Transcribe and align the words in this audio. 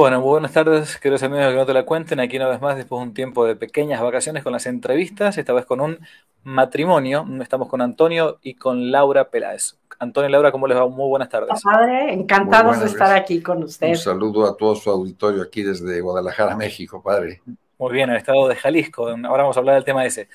Bueno, 0.00 0.22
buenas 0.22 0.54
tardes, 0.54 0.96
queridos 0.96 1.22
amigos 1.24 1.48
que 1.48 1.56
no 1.56 1.66
te 1.66 1.74
la 1.74 1.84
cuenten. 1.84 2.20
Aquí 2.20 2.38
una 2.38 2.48
vez 2.48 2.58
más, 2.58 2.74
después 2.74 2.98
de 3.00 3.08
un 3.08 3.12
tiempo 3.12 3.44
de 3.44 3.54
pequeñas 3.54 4.00
vacaciones 4.00 4.42
con 4.42 4.50
las 4.50 4.64
entrevistas, 4.64 5.36
esta 5.36 5.52
vez 5.52 5.66
con 5.66 5.82
un 5.82 5.98
matrimonio. 6.42 7.26
Estamos 7.42 7.68
con 7.68 7.82
Antonio 7.82 8.38
y 8.40 8.54
con 8.54 8.90
Laura 8.90 9.28
Peláez. 9.28 9.76
Antonio 9.98 10.30
y 10.30 10.32
Laura, 10.32 10.52
¿cómo 10.52 10.66
les 10.66 10.78
va? 10.78 10.88
Muy 10.88 11.06
buenas 11.06 11.28
tardes. 11.28 11.50
Padre, 11.62 12.14
encantados 12.14 12.80
de 12.80 12.86
estar 12.86 13.14
aquí 13.14 13.42
con 13.42 13.62
usted. 13.62 13.88
Un 13.88 13.96
saludo 13.96 14.46
a 14.46 14.56
todo 14.56 14.74
su 14.74 14.88
auditorio 14.88 15.42
aquí 15.42 15.62
desde 15.62 16.00
Guadalajara, 16.00 16.56
México, 16.56 17.02
padre. 17.02 17.42
Muy 17.76 17.92
bien, 17.92 18.08
el 18.08 18.16
estado 18.16 18.48
de 18.48 18.56
Jalisco. 18.56 19.06
Ahora 19.06 19.42
vamos 19.42 19.58
a 19.58 19.60
hablar 19.60 19.74
del 19.74 19.84
tema 19.84 20.06
ese. 20.06 20.30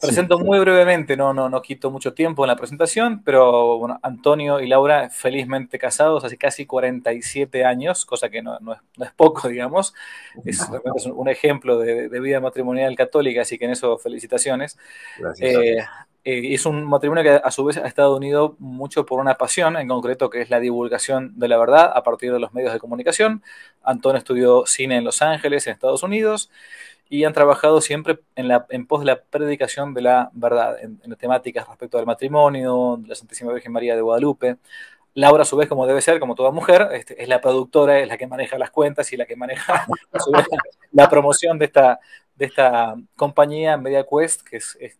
Presento 0.00 0.38
muy 0.38 0.58
brevemente, 0.58 1.16
no, 1.16 1.32
no, 1.32 1.48
no 1.48 1.62
quito 1.62 1.90
mucho 1.90 2.12
tiempo 2.12 2.44
en 2.44 2.48
la 2.48 2.56
presentación, 2.56 3.22
pero 3.24 3.78
bueno, 3.78 3.98
Antonio 4.02 4.60
y 4.60 4.68
Laura 4.68 5.08
felizmente 5.10 5.78
casados 5.78 6.24
hace 6.24 6.36
casi 6.36 6.66
47 6.66 7.64
años, 7.64 8.04
cosa 8.04 8.28
que 8.28 8.42
no, 8.42 8.58
es, 9.00 9.12
poco, 9.12 9.48
digamos. 9.48 9.94
Es, 10.44 10.66
un 11.12 11.28
ejemplo 11.28 11.78
de, 11.78 12.08
vida 12.20 12.40
matrimonial 12.40 12.94
católica, 12.96 13.42
así 13.42 13.58
que 13.58 13.66
en 13.66 13.72
eso 13.72 13.98
felicitaciones. 13.98 14.78
Eh, 15.40 15.78
eh, 16.28 16.54
es 16.54 16.66
un 16.66 16.84
matrimonio 16.84 17.22
que 17.22 17.30
a 17.30 17.50
su 17.52 17.64
vez 17.64 17.76
ha 17.76 17.86
estado 17.86 18.16
unido 18.16 18.56
mucho 18.58 19.06
por 19.06 19.20
una 19.20 19.36
pasión, 19.36 19.76
en 19.76 19.86
concreto 19.86 20.28
que 20.28 20.42
es 20.42 20.50
la 20.50 20.58
divulgación 20.58 21.38
de 21.38 21.46
la 21.46 21.56
verdad 21.56 21.92
a 21.94 22.02
partir 22.02 22.32
de 22.32 22.40
los 22.40 22.52
medios 22.52 22.72
de 22.72 22.80
comunicación. 22.80 23.44
Antonio 23.84 24.18
estudió 24.18 24.66
cine 24.66 24.96
en 24.96 25.04
Los 25.04 25.22
Ángeles, 25.22 25.68
en 25.68 25.74
Estados 25.74 26.02
Unidos, 26.02 26.50
y 27.08 27.24
han 27.24 27.32
trabajado 27.32 27.80
siempre 27.80 28.18
en, 28.34 28.86
pos 28.86 29.00
de 29.00 29.06
la 29.06 29.22
predicación 29.22 29.94
de 29.94 30.02
la 30.02 30.30
verdad, 30.32 30.76
en, 30.80 30.98
temáticas 31.16 31.66
respecto 31.68 31.98
al 31.98 32.06
matrimonio, 32.06 32.98
de 33.00 33.08
la 33.08 33.14
Santísima 33.14 33.52
Virgen 33.52 33.72
María 33.72 33.94
de 33.94 34.02
Guadalupe. 34.02 34.56
Laura, 35.14 35.42
a 35.42 35.46
su 35.46 35.56
vez, 35.56 35.68
como 35.68 35.86
debe 35.86 36.02
ser, 36.02 36.20
como 36.20 36.34
toda 36.34 36.50
mujer, 36.50 36.88
este, 36.92 37.22
es 37.22 37.28
la 37.28 37.40
productora, 37.40 38.00
es 38.00 38.08
la 38.08 38.18
que 38.18 38.26
maneja 38.26 38.58
las 38.58 38.70
cuentas 38.70 39.10
y 39.12 39.16
la 39.16 39.24
que 39.24 39.34
maneja 39.34 39.86
la 40.92 41.08
promoción 41.08 41.58
de 41.58 41.64
esta, 41.66 42.00
de 42.34 42.46
esta 42.46 42.96
compañía 43.16 43.78
MediaQuest, 43.78 44.42
que 44.42 44.58
es, 44.58 44.76
es, 44.80 44.98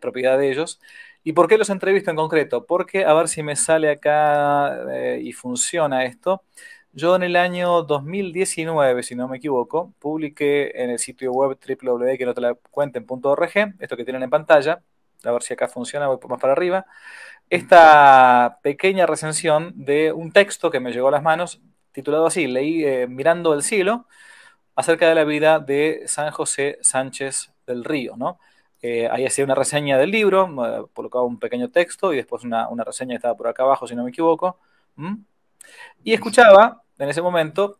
propiedad 0.00 0.38
de 0.38 0.50
ellos. 0.50 0.80
¿Y 1.24 1.32
por 1.32 1.48
qué 1.48 1.58
los 1.58 1.70
entrevisto 1.70 2.10
en 2.10 2.16
concreto? 2.16 2.64
Porque, 2.64 3.04
a 3.04 3.12
ver 3.12 3.28
si 3.28 3.42
me 3.42 3.56
sale 3.56 3.90
acá 3.90 4.84
eh, 4.92 5.20
y 5.22 5.32
funciona 5.32 6.04
esto, 6.04 6.42
yo 6.92 7.16
en 7.16 7.22
el 7.22 7.36
año 7.36 7.82
2019, 7.82 9.02
si 9.02 9.14
no 9.14 9.28
me 9.28 9.38
equivoco, 9.38 9.94
publiqué 9.98 10.82
en 10.82 10.90
el 10.90 10.98
sitio 10.98 11.32
web 11.32 11.58
www.quenotelacuenten.org, 11.58 13.74
esto 13.78 13.96
que 13.96 14.04
tienen 14.04 14.22
en 14.24 14.30
pantalla, 14.30 14.82
a 15.24 15.32
ver 15.32 15.42
si 15.42 15.54
acá 15.54 15.68
funciona, 15.68 16.08
voy 16.08 16.18
más 16.28 16.40
para 16.40 16.52
arriba, 16.52 16.84
esta 17.48 18.58
pequeña 18.62 19.06
recensión 19.06 19.72
de 19.76 20.12
un 20.12 20.32
texto 20.32 20.70
que 20.70 20.80
me 20.80 20.92
llegó 20.92 21.08
a 21.08 21.12
las 21.12 21.22
manos, 21.22 21.60
titulado 21.92 22.26
así, 22.26 22.46
leí 22.46 22.84
eh, 22.84 23.06
Mirando 23.06 23.54
el 23.54 23.62
cielo, 23.62 24.06
acerca 24.76 25.08
de 25.08 25.14
la 25.14 25.24
vida 25.24 25.58
de 25.60 26.04
San 26.06 26.30
José 26.32 26.78
Sánchez 26.82 27.52
del 27.66 27.84
Río, 27.84 28.16
¿no? 28.16 28.38
Eh, 28.82 29.08
ahí 29.10 29.26
hacía 29.26 29.44
una 29.44 29.54
reseña 29.54 29.98
del 29.98 30.10
libro, 30.10 30.48
eh, 30.66 30.86
colocaba 30.94 31.24
un 31.24 31.38
pequeño 31.38 31.70
texto 31.70 32.12
y 32.12 32.16
después 32.16 32.44
una, 32.44 32.66
reseña 32.84 33.10
que 33.10 33.16
estaba 33.16 33.36
por 33.36 33.48
acá 33.48 33.62
abajo, 33.64 33.86
si 33.86 33.94
no 33.94 34.04
me 34.04 34.10
equivoco. 34.10 34.58
Y 36.02 36.14
escuchaba 36.14 36.79
en 37.04 37.08
ese 37.10 37.22
momento 37.22 37.78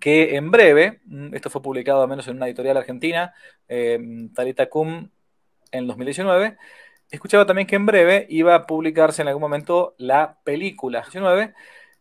que 0.00 0.36
en 0.36 0.50
breve, 0.50 1.00
mm, 1.06 1.34
esto 1.34 1.50
fue 1.50 1.62
publicado 1.62 2.02
al 2.02 2.08
menos 2.08 2.28
en 2.28 2.36
una 2.36 2.46
editorial 2.46 2.76
argentina, 2.76 3.34
eh, 3.68 3.98
Talita 4.34 4.68
Cum, 4.68 5.08
en 5.72 5.86
2019, 5.86 6.56
escuchaba 7.10 7.46
también 7.46 7.66
que 7.66 7.76
en 7.76 7.86
breve 7.86 8.26
iba 8.28 8.54
a 8.54 8.66
publicarse 8.66 9.22
en 9.22 9.28
algún 9.28 9.42
momento 9.42 9.94
la 9.98 10.38
película. 10.44 11.00
19, 11.00 11.54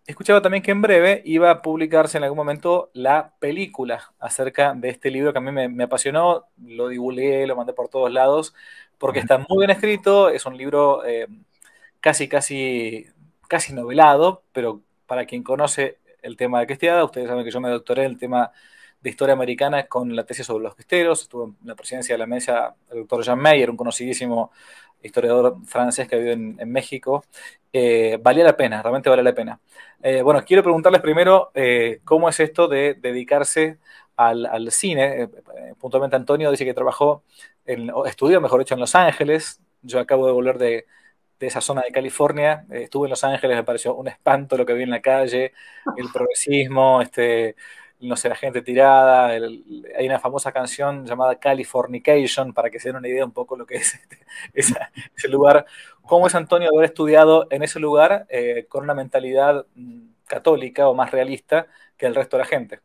escuchaba 0.06 0.42
también 0.42 0.64
que 0.64 0.72
en 0.72 0.82
breve 0.82 1.22
iba 1.26 1.52
a 1.52 1.62
publicarse 1.62 2.18
en 2.18 2.24
algún 2.24 2.38
momento 2.38 2.92
la 2.94 3.34
película 3.40 4.12
acerca 4.20 4.74
de 4.74 4.90
este 4.90 5.10
libro 5.12 5.32
que 5.32 5.40
a 5.40 5.42
mí 5.42 5.52
me, 5.52 5.84
apasionó, 5.84 6.46
lo 6.64 6.88
divulgué, 6.90 7.48
lo 7.48 7.56
mandé 7.56 7.74
por 7.74 7.90
todos 7.90 8.12
lados, 8.12 8.54
porque 8.98 9.20
está 9.20 9.38
muy 9.38 9.66
bien 9.66 9.72
escrito, 9.72 10.30
es 10.30 10.46
un 10.46 10.58
libro 10.58 11.06
eh, 11.06 11.28
casi, 12.00 12.28
casi, 12.28 13.08
casi 13.48 13.74
novelado, 13.74 14.44
pero 14.52 14.82
para 15.08 15.26
quien 15.26 15.44
conoce 15.44 15.98
el 16.26 16.38
tema 16.38 16.60
de 16.60 16.68
Cristiada, 16.68 17.04
ustedes 17.04 17.28
saben 17.28 17.46
que 17.46 17.52
yo 17.52 17.62
me 17.62 17.70
doctoré 17.70 18.04
en 18.06 18.12
el 18.12 18.18
tema 18.18 18.52
de 19.02 19.10
historia 19.10 19.34
americana 19.34 19.86
con 19.88 20.16
la 20.16 20.26
tesis 20.26 20.46
sobre 20.46 20.64
los 20.64 20.76
cristeros, 20.76 21.22
estuve 21.22 21.46
en 21.46 21.68
la 21.68 21.76
presidencia 21.76 22.16
de 22.16 22.20
la 22.20 22.26
mesa 22.26 22.76
el 22.90 23.00
doctor 23.00 23.24
Jean 23.24 23.40
Meyer, 23.40 23.70
un 23.70 23.78
conocidísimo 23.78 24.52
historiador 25.02 25.58
francés 25.66 26.08
que 26.08 26.18
vive 26.18 26.34
en, 26.34 26.56
en 26.60 26.72
México. 26.72 27.24
Eh, 27.72 28.18
valía 28.22 28.44
la 28.44 28.58
pena, 28.58 28.82
realmente 28.82 29.10
vale 29.10 29.24
la 29.24 29.34
pena. 29.34 29.60
Eh, 30.02 30.22
bueno, 30.22 30.44
quiero 30.46 30.64
preguntarles 30.64 31.02
primero 31.02 31.52
eh, 31.54 32.00
cómo 32.04 32.30
es 32.30 32.40
esto 32.40 32.68
de 32.68 32.96
dedicarse 32.96 33.78
al, 34.16 34.72
cine. 34.72 35.30
puntualmente 35.80 36.16
Antonio 36.16 36.50
dice 36.52 36.66
que 36.66 36.74
trabajó, 36.74 37.24
en, 37.66 37.92
estudió, 38.06 38.40
mejor 38.42 38.60
dicho, 38.60 38.74
en 38.76 38.80
Los 38.80 38.96
Ángeles. 38.96 39.62
Yo 39.82 40.00
acabo 40.00 40.26
de 40.26 40.34
volver 40.34 40.58
de, 40.58 40.86
esa 41.48 41.62
zona 41.62 41.82
de 41.82 41.92
California. 41.92 42.66
Eh, 42.72 42.84
estuve 42.84 43.08
en 43.08 43.12
Los 43.12 43.24
Ángeles, 43.24 43.58
me 43.58 43.64
pareció 43.64 43.96
un 43.96 44.08
espanto 44.08 44.58
lo 44.58 44.66
que 44.66 44.74
vi 44.74 44.84
en 44.84 44.90
la 44.90 45.02
calle, 45.02 45.54
el 45.98 46.12
progresismo, 46.12 47.02
este, 47.02 47.56
no 48.02 48.16
sé, 48.16 48.30
la 48.30 48.36
gente 48.36 48.62
tirada. 48.62 49.28
hay 49.28 50.06
una 50.06 50.20
famosa 50.20 50.52
canción 50.52 51.06
llamada 51.06 51.40
Californication, 51.40 52.54
para 52.54 52.70
que 52.70 52.80
se 52.80 52.90
den 52.90 52.98
una 52.98 53.08
idea 53.08 53.26
un 53.26 53.32
poco 53.32 53.56
lo 53.56 53.66
que 53.66 53.76
es 53.76 53.96
este, 54.54 54.78
ese 55.16 55.28
lugar. 55.28 55.66
¿Cómo 56.04 56.28
es 56.28 56.36
Antonio 56.36 56.70
haber 56.74 56.86
estudiado 56.86 57.48
en 57.50 57.64
ese 57.64 57.80
lugar 57.80 58.26
eh, 58.30 58.66
con 58.70 58.84
una 58.84 58.94
mentalidad 58.94 59.66
mm, 59.76 60.08
católica 60.26 60.88
o 60.88 60.94
más 60.94 61.12
realista 61.12 61.68
que 61.98 62.06
el 62.06 62.16
resto 62.16 62.38
de 62.38 62.44
la 62.44 62.50
gente? 62.50 62.80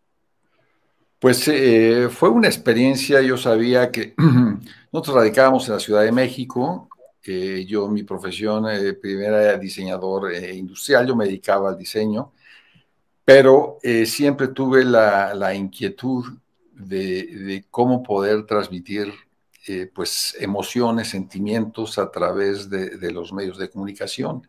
Pues 1.19 1.47
eh, 1.49 2.09
fue 2.11 2.31
una 2.31 2.49
experiencia, 2.49 3.21
yo 3.21 3.37
sabía 3.37 3.91
que 3.91 4.15
nosotros 4.93 5.17
radicábamos 5.17 5.69
en 5.69 5.75
la 5.75 5.81
Ciudad 5.81 6.03
de 6.03 6.13
México, 6.13 6.89
yo, 7.23 7.89
mi 7.89 8.03
profesión 8.03 8.69
eh, 8.71 8.95
primera 8.95 9.43
era 9.43 9.59
diseñador 9.59 10.33
eh, 10.33 10.55
industrial, 10.55 11.07
yo 11.07 11.17
me 11.17 11.27
dedicaba 11.27 11.71
al 11.71 11.79
diseño, 11.79 12.33
pero 13.25 13.79
eh, 13.83 14.07
siempre 14.07 14.49
tuve 14.49 14.85
la, 14.85 15.55
inquietud 15.55 16.25
de, 16.73 17.65
cómo 17.71 18.03
poder 18.03 18.47
transmitir 18.47 19.13
pues 19.95 20.37
emociones, 20.41 21.09
sentimientos 21.09 21.97
a 21.99 22.11
través 22.11 22.69
de, 22.69 23.13
los 23.13 23.33
medios 23.33 23.57
de 23.57 23.71
comunicación. 23.71 24.49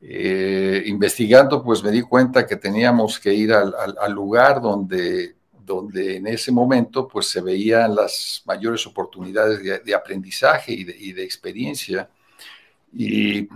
investigando, 0.00 1.62
pues 1.62 1.82
me 1.82 1.90
di 1.90 2.02
cuenta 2.02 2.46
que 2.46 2.56
teníamos 2.56 3.18
que 3.18 3.32
ir 3.32 3.52
al, 3.52 4.12
lugar 4.12 4.60
donde 4.60 5.37
donde 5.68 6.16
en 6.16 6.26
ese 6.26 6.50
momento 6.50 7.06
pues 7.06 7.26
se 7.28 7.40
veían 7.40 7.94
las 7.94 8.42
mayores 8.46 8.84
oportunidades 8.86 9.84
de, 9.84 9.94
aprendizaje 9.94 10.72
y 10.72 11.12
de, 11.12 11.22
experiencia. 11.22 12.08
Y 12.92 13.48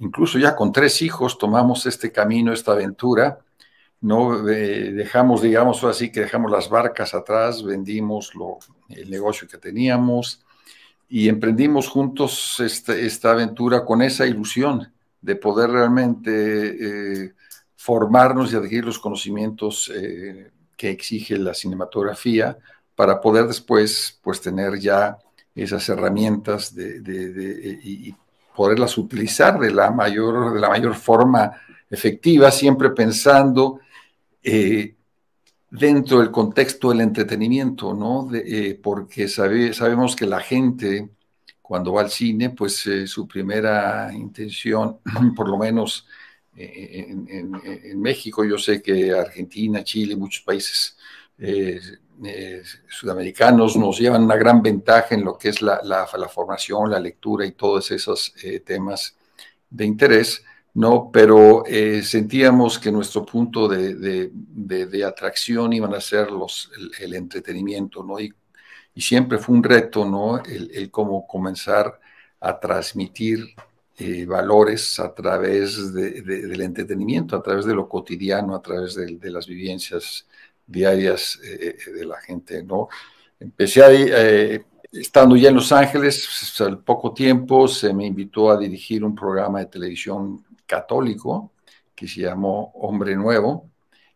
incluso 0.00 0.38
ya 0.38 0.54
con 0.54 0.72
tres 0.72 1.00
hijos 1.00 1.38
tomamos 1.38 1.86
este 1.86 2.12
camino, 2.12 2.52
esta 2.52 2.72
aventura. 2.72 3.38
No 4.02 4.42
dejamos, 4.42 5.42
digamos 5.42 5.82
así, 5.84 6.10
que 6.10 6.20
dejamos 6.20 6.50
las 6.50 6.68
barcas 6.68 7.14
atrás, 7.14 7.62
vendimos 7.62 8.34
lo, 8.34 8.58
el 8.88 9.08
negocio 9.10 9.48
que 9.48 9.58
teníamos 9.58 10.44
y 11.10 11.28
emprendimos 11.28 11.88
juntos 11.88 12.60
esta, 12.60 12.96
esta 12.96 13.32
aventura 13.32 13.84
con 13.84 14.00
esa 14.00 14.26
ilusión 14.26 14.92
de 15.20 15.36
poder 15.36 15.70
realmente 15.70 17.24
eh, 17.24 17.34
formarnos 17.76 18.52
y 18.52 18.56
adquirir 18.56 18.84
los 18.84 18.98
conocimientos 18.98 19.90
eh, 19.94 20.50
que 20.80 20.88
exige 20.88 21.36
la 21.36 21.52
cinematografía 21.52 22.56
para 22.94 23.20
poder 23.20 23.46
después 23.46 24.18
pues 24.22 24.40
tener 24.40 24.78
ya 24.78 25.18
esas 25.54 25.86
herramientas 25.90 26.74
de, 26.74 27.02
de, 27.02 27.78
y 27.84 28.14
poderlas 28.56 28.96
utilizar 28.96 29.58
de 29.58 29.72
la 29.72 29.90
mayor, 29.90 30.54
de 30.54 30.58
la 30.60 30.70
mayor 30.70 30.94
forma 30.94 31.52
efectiva, 31.90 32.50
siempre 32.50 32.88
pensando 32.92 33.80
eh, 34.42 34.94
dentro 35.70 36.20
del 36.20 36.30
contexto 36.30 36.88
del 36.88 37.02
entretenimiento, 37.02 37.92
¿no? 37.92 38.30
Eh, 38.32 38.80
porque 38.82 39.28
sabemos 39.28 40.16
que 40.16 40.24
la 40.24 40.40
gente 40.40 41.10
cuando 41.60 41.92
va 41.92 42.00
al 42.00 42.10
cine, 42.10 42.50
pues 42.50 42.86
eh, 42.86 43.06
su 43.06 43.28
primera 43.28 44.10
intención, 44.14 45.00
por 45.36 45.46
lo 45.46 45.58
menos 45.58 46.06
en, 46.60 48.00
México, 48.00 48.44
yo 48.44 48.58
sé 48.58 48.82
que 48.82 49.12
Argentina, 49.12 49.82
Chile, 49.84 50.16
muchos 50.16 50.42
países 50.42 50.96
eh, 52.22 52.62
sudamericanos 52.86 53.76
nos 53.76 53.98
llevan 53.98 54.24
una 54.24 54.36
gran 54.36 54.62
ventaja 54.62 55.14
en 55.14 55.24
lo 55.24 55.38
que 55.38 55.48
es 55.48 55.62
la, 55.62 55.80
la, 55.82 56.06
formación, 56.28 56.90
la 56.90 57.00
lectura 57.00 57.46
y 57.46 57.52
todos 57.52 57.90
esos 57.92 58.34
eh, 58.42 58.60
temas 58.60 59.16
de 59.70 59.86
interés, 59.86 60.44
¿no? 60.74 61.10
Pero 61.10 61.64
eh, 61.66 62.02
sentíamos 62.02 62.78
que 62.78 62.92
nuestro 62.92 63.24
punto 63.24 63.68
de, 63.68 64.30
de, 64.30 65.04
atracción 65.04 65.72
iban 65.72 65.94
a 65.94 66.00
ser 66.00 66.30
los, 66.30 66.70
el, 67.00 67.14
entretenimiento, 67.14 68.04
¿no? 68.04 68.20
Y, 68.20 68.34
y, 68.94 69.00
siempre 69.00 69.38
fue 69.38 69.54
un 69.54 69.62
reto, 69.62 70.04
¿no? 70.04 70.42
El 70.44 70.90
cómo 70.90 71.26
comenzar 71.26 71.98
a 72.38 72.60
transmitir 72.60 73.54
valores 74.26 74.98
a 75.00 75.14
través 75.14 75.92
del 75.92 76.60
entretenimiento, 76.60 77.36
a 77.36 77.42
través 77.42 77.64
de 77.64 77.74
lo 77.74 77.88
cotidiano, 77.88 78.54
a 78.54 78.62
través 78.62 78.94
de, 78.94 79.30
las 79.30 79.46
vivencias 79.46 80.26
diarias 80.66 81.38
de 81.40 82.04
la 82.04 82.20
gente, 82.20 82.62
¿no? 82.62 82.88
Empecé 83.38 83.82
a, 83.82 83.90
estando 84.92 85.36
ya 85.36 85.50
en 85.50 85.56
Los 85.56 85.72
Ángeles, 85.72 86.26
pues, 86.26 86.60
al 86.68 86.78
poco 86.78 87.12
tiempo 87.12 87.68
se 87.68 87.92
me 87.92 88.06
invitó 88.06 88.50
a 88.50 88.58
dirigir 88.58 89.04
un 89.04 89.14
programa 89.14 89.60
de 89.60 89.66
televisión 89.66 90.44
católico 90.66 91.52
que 91.94 92.08
se 92.08 92.22
llamó 92.22 92.72
Hombre 92.74 93.14
Nuevo. 93.16 93.70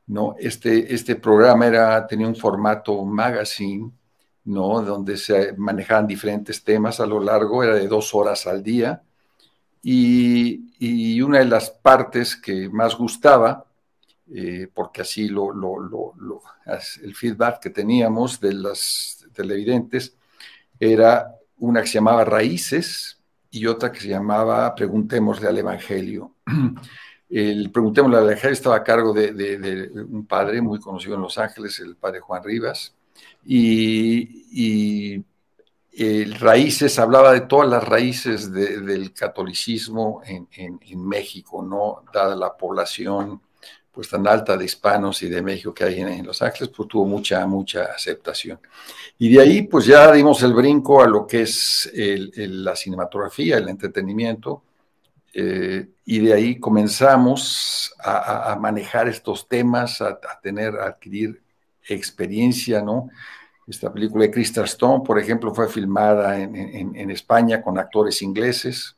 ¿no? 0.07 0.37
Este, 0.39 0.93
este 0.95 1.17
programa 1.17 1.67
era, 1.67 2.07
tenía 2.07 2.27
un 2.27 2.37
formato 2.37 3.05
magazine, 3.05 3.91
¿no? 4.45 4.83
donde 4.83 5.17
se 5.17 5.55
manejaban 5.55 6.07
diferentes 6.07 6.63
temas 6.63 7.01
a 7.01 7.07
lo 7.07 7.21
largo, 7.21 7.63
era 7.63 7.75
de 7.75 7.89
dos 7.89 8.15
horas 8.15 8.47
al 8.47 8.63
día. 8.63 9.03
Y, 9.87 11.21
una 11.21 11.39
de 11.39 11.45
las 11.45 11.71
partes 11.71 12.37
que 12.37 12.69
más 12.71 12.97
gustaba, 12.97 13.67
eh, 14.35 14.69
porque 14.73 15.03
así 15.03 15.27
el 15.27 17.15
feedback 17.15 17.61
que 17.61 17.71
teníamos 17.71 18.41
de 18.41 18.55
las 18.55 19.27
televidentes, 19.35 20.17
era 20.81 21.35
una 21.59 21.83
que 21.83 21.87
se 21.89 21.95
llamaba 21.95 22.25
Raíces 22.25 23.19
y 23.51 23.67
otra 23.67 23.93
que 23.93 24.01
se 24.01 24.09
llamaba 24.09 24.75
Preguntémosle 24.75 25.49
al 25.49 25.59
Evangelio. 25.59 26.35
El 27.29 27.71
Preguntémosle 27.71 28.17
al 28.19 28.25
Evangelio 28.25 28.53
estaba 28.53 28.77
a 28.77 28.85
cargo 28.85 29.13
de, 29.13 29.91
un 30.09 30.27
padre 30.27 30.61
muy 30.61 30.79
conocido 30.81 31.15
en 31.15 31.23
Los 31.23 31.39
Ángeles, 31.39 31.81
el 31.81 31.97
padre 31.97 32.21
Juan 32.21 32.45
Rivas, 32.45 32.95
y, 33.45 35.25
el 35.97 36.35
Raíces 36.35 36.99
hablaba 36.99 37.33
de 37.33 37.43
todas 37.43 37.69
las 37.69 37.85
raíces 37.85 38.53
del 38.53 39.13
catolicismo 39.13 40.23
en, 40.27 40.49
en, 40.57 41.07
México, 41.07 41.63
¿no? 41.63 42.05
Dada 42.13 42.35
la 42.35 42.57
población 42.57 43.41
pues 43.93 44.09
tan 44.09 44.27
alta 44.27 44.57
de 44.57 44.65
hispanos 44.65 45.23
y 45.23 45.29
de 45.29 45.41
México 45.41 45.73
que 45.73 45.85
hay 45.85 46.01
en, 46.01 46.27
Los 46.27 46.43
Ángeles, 46.43 46.73
pues 46.77 46.89
tuvo 46.89 47.07
mucha, 47.07 47.47
mucha 47.47 47.85
aceptación. 47.85 48.59
Y 49.19 49.33
de 49.33 49.41
ahí 49.41 49.63
pues 49.63 49.87
ya 49.87 50.11
dimos 50.11 50.43
el 50.43 50.53
brinco 50.53 51.01
a 51.01 51.07
lo 51.07 51.27
que 51.29 51.43
es 51.43 51.89
la 51.95 52.75
cinematografía, 52.75 53.59
el 53.59 53.69
entretenimiento, 53.69 54.65
eh, 55.33 55.89
y 56.05 56.21
de 56.21 56.33
ahí 56.33 56.61
comenzamos 56.61 57.93
a, 57.99 58.57
manejar 58.61 59.09
estos 59.09 59.49
temas, 59.49 60.01
a, 60.01 60.19
tener, 60.41 60.77
a 60.77 60.87
adquirir 60.87 61.43
experiencia, 61.89 62.81
¿no? 62.81 63.11
Esta 63.67 63.93
película 63.93 64.25
de 64.25 64.31
Crystal 64.31 64.65
Stone, 64.65 65.05
por 65.05 65.19
ejemplo, 65.19 65.55
fue 65.55 65.69
filmada 65.69 66.39
en, 66.39 67.11
España 67.11 67.63
con 67.63 67.79
actores 67.79 68.21
ingleses 68.23 68.97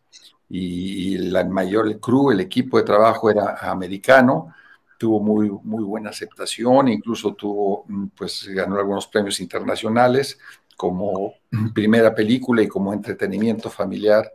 y, 0.48 1.18
la 1.18 1.44
mayor 1.44 1.86
el 1.86 2.00
crew, 2.00 2.30
el 2.30 2.40
equipo 2.40 2.76
de 2.76 2.84
trabajo 2.84 3.30
era 3.30 3.56
americano 3.60 4.54
tuvo 4.98 5.20
muy, 5.20 5.50
muy 5.50 5.84
buena 5.84 6.10
aceptación, 6.10 6.88
incluso 6.88 7.34
tuvo, 7.34 7.84
mm, 7.88 8.06
pues 8.16 8.46
ganó 8.48 8.76
algunos 8.78 9.06
premios 9.06 9.40
internacionales 9.40 10.38
como 10.76 11.34
primera 11.74 12.14
película 12.14 12.62
y 12.62 12.68
como 12.68 12.92
entretenimiento 12.92 13.70
familiar. 13.70 14.32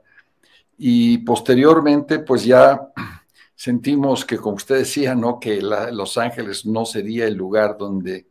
Y 0.77 1.19
posteriormente, 1.19 2.19
pues 2.19 2.43
ya 2.45 2.91
sentimos 3.55 4.25
que, 4.25 4.37
como 4.37 4.55
usted 4.55 4.79
decía, 4.79 5.15
¿no? 5.15 5.39
que 5.39 5.61
Los 5.61 6.17
Ángeles 6.17 6.65
no 6.65 6.85
sería 6.85 7.25
el 7.27 7.35
lugar 7.35 7.77
donde, 7.77 8.27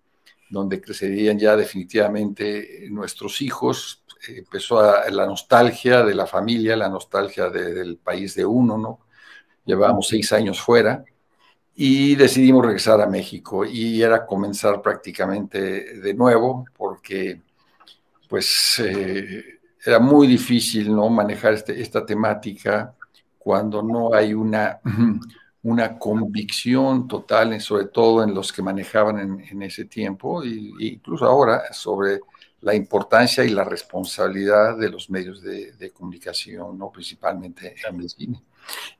donde 0.50 0.80
crecerían 0.80 1.38
ya 1.38 1.56
definitivamente 1.56 2.86
nuestros 2.90 3.40
hijos. 3.40 4.04
Empezó 4.28 4.82
la 4.82 5.26
nostalgia 5.26 6.02
de 6.02 6.14
la 6.14 6.26
familia, 6.26 6.76
la 6.76 6.88
nostalgia 6.88 7.48
del 7.48 7.96
país 7.96 8.34
de 8.34 8.44
uno, 8.44 8.76
¿no? 8.76 9.00
Llevábamos 9.64 10.08
seis 10.08 10.32
años 10.32 10.60
fuera 10.60 11.04
y 11.74 12.16
decidimos 12.16 12.64
regresar 12.64 13.00
a 13.00 13.06
México 13.06 13.64
y 13.64 14.02
era 14.02 14.26
comenzar 14.26 14.82
prácticamente 14.82 16.00
de 16.00 16.14
nuevo 16.14 16.66
porque 16.76 17.40
pues 18.28 18.82
eh, 18.84 19.60
era 19.84 19.98
muy 19.98 20.26
difícil 20.26 20.94
no 20.94 21.08
manejar 21.08 21.54
este, 21.54 21.80
esta 21.80 22.04
temática 22.04 22.94
cuando 23.38 23.82
no 23.82 24.12
hay 24.12 24.34
una, 24.34 24.80
una 25.62 25.98
convicción 25.98 27.06
total, 27.06 27.60
sobre 27.60 27.86
todo 27.86 28.22
en 28.24 28.34
los 28.34 28.52
que 28.52 28.62
manejaban 28.62 29.40
en, 29.50 29.62
ese 29.62 29.84
tiempo 29.84 30.42
e 30.42 30.48
incluso 30.80 31.26
ahora 31.26 31.72
sobre 31.72 32.20
la 32.62 32.74
importancia 32.74 33.44
y 33.44 33.50
la 33.50 33.64
responsabilidad 33.64 34.76
de 34.76 34.90
los 34.90 35.10
medios 35.10 35.42
de, 35.42 35.90
comunicación, 35.92 36.78
¿no? 36.78 36.90
principalmente 36.90 37.74
en 37.88 38.00
el 38.00 38.08
cine. 38.08 38.42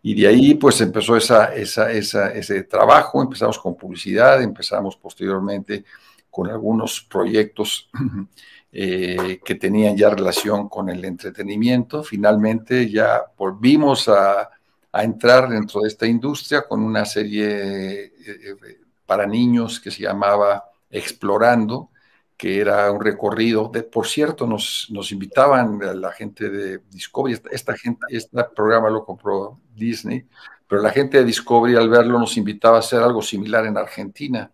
Y 0.03 0.21
de 0.21 0.29
ahí 0.29 0.55
pues 0.55 0.81
empezó 0.81 1.17
esa, 1.17 1.55
esa, 1.55 1.91
ese 1.93 2.63
trabajo, 2.65 3.23
empezamos 3.23 3.59
con 3.59 3.77
publicidad, 3.77 4.43
empezamos 4.43 4.97
posteriormente 4.97 5.85
con 6.31 6.49
algunos 6.49 7.01
proyectos 7.03 7.91
eh, 8.73 9.41
que 9.45 9.55
tenían 9.55 9.97
ya 9.97 10.11
relación 10.11 10.69
con 10.69 10.89
el 10.89 11.05
entretenimiento. 11.05 12.03
Finalmente 12.03 12.91
ya 12.91 13.23
volvimos 13.37 14.09
a, 14.09 14.49
entrar 14.93 15.49
dentro 15.49 15.83
de 15.83 15.89
esta 15.89 16.07
industria 16.07 16.67
con 16.67 16.83
una 16.83 17.05
serie 17.05 18.05
eh, 18.05 18.13
eh, 18.27 18.81
para 19.07 19.27
niños 19.27 19.81
que 19.81 19.91
se 19.91 20.03
llamaba 20.03 20.65
Explorando, 20.91 21.91
que 22.37 22.61
era 22.61 22.91
un 22.91 23.01
recorrido. 23.01 23.69
De, 23.69 23.83
por 23.83 24.07
cierto, 24.07 24.47
nos, 24.47 24.89
nos 24.91 25.13
invitaban 25.13 25.79
la 26.01 26.11
gente 26.13 26.49
de 26.49 26.79
Discovery, 26.91 27.41
esta, 27.51 27.77
gente, 27.77 28.07
este 28.09 28.43
programa 28.57 28.89
lo 28.89 29.05
compró 29.05 29.61
Disney, 29.75 30.27
pero 30.67 30.83
la 30.83 30.91
gente 30.91 31.19
de 31.19 31.25
Discovery 31.25 31.77
al 31.77 31.89
verlo 31.89 32.19
nos 32.19 32.37
invitaba 32.37 32.77
a 32.77 32.81
hacer 32.81 33.01
algo 33.01 33.23
similar 33.23 33.67
en 33.67 33.77
Argentina, 33.77 34.51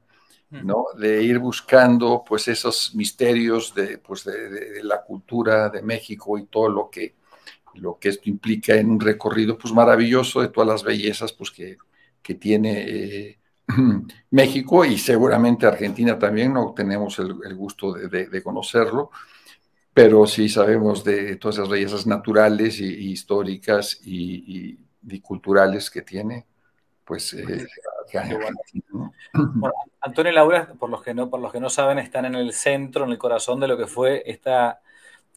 ¿no? 0.51 0.87
De 0.99 1.23
ir 1.23 1.39
buscando 1.39 2.25
pues 2.27 2.49
esos 2.49 2.95
misterios 2.95 3.75
de, 3.75 3.99
pues, 3.99 4.25
de, 4.25 4.83
la 4.83 5.03
cultura 5.03 5.69
de 5.69 5.83
México 5.83 6.39
y 6.39 6.47
todo 6.47 6.69
lo 6.69 6.89
que, 6.89 7.17
lo 7.77 7.99
que 7.99 8.09
esto 8.11 8.29
implica 8.29 8.75
en 8.75 8.91
un 8.91 9.01
recorrido 9.01 9.59
pues 9.59 9.73
maravilloso 9.73 10.41
de 10.41 10.49
todas 10.49 10.69
las 10.69 10.83
bellezas 10.83 11.33
pues 11.33 11.51
que, 11.51 11.77
que 12.23 12.35
tiene 12.35 12.85
eh, 12.89 13.39
México 14.31 14.85
y 14.85 14.99
seguramente 14.99 15.67
Argentina 15.67 16.19
también, 16.19 16.53
no 16.53 16.73
tenemos 16.75 17.19
el, 17.19 17.55
gusto 17.55 17.93
de, 17.93 18.43
conocerlo, 18.43 19.11
pero 19.93 20.27
sí 20.27 20.49
sabemos 20.49 21.05
de 21.05 21.37
todas 21.37 21.57
esas 21.57 21.69
bellezas 21.69 22.07
naturales 22.07 22.81
y, 22.81 23.13
históricas 23.13 24.01
y, 24.03 24.79
culturales 25.23 25.91
que 25.91 26.03
tiene, 26.03 26.47
pues... 27.05 27.33
Eh, 27.35 27.67
Antonio 30.01 30.31
y 30.31 30.35
Laura, 30.35 30.73
por 30.79 30.89
los, 30.91 31.03
que 31.03 31.15
no, 31.15 31.29
por 31.29 31.41
los 31.41 31.53
que 31.53 31.61
no 31.61 31.69
saben, 31.69 31.99
están 31.99 32.25
en 32.25 32.37
el 32.37 32.53
centro, 32.53 33.05
en 33.05 33.11
el 33.11 33.19
corazón 33.19 33.59
de 33.59 33.69
lo 33.69 33.77
que 33.77 33.87
fue 33.87 34.23
esta 34.27 34.81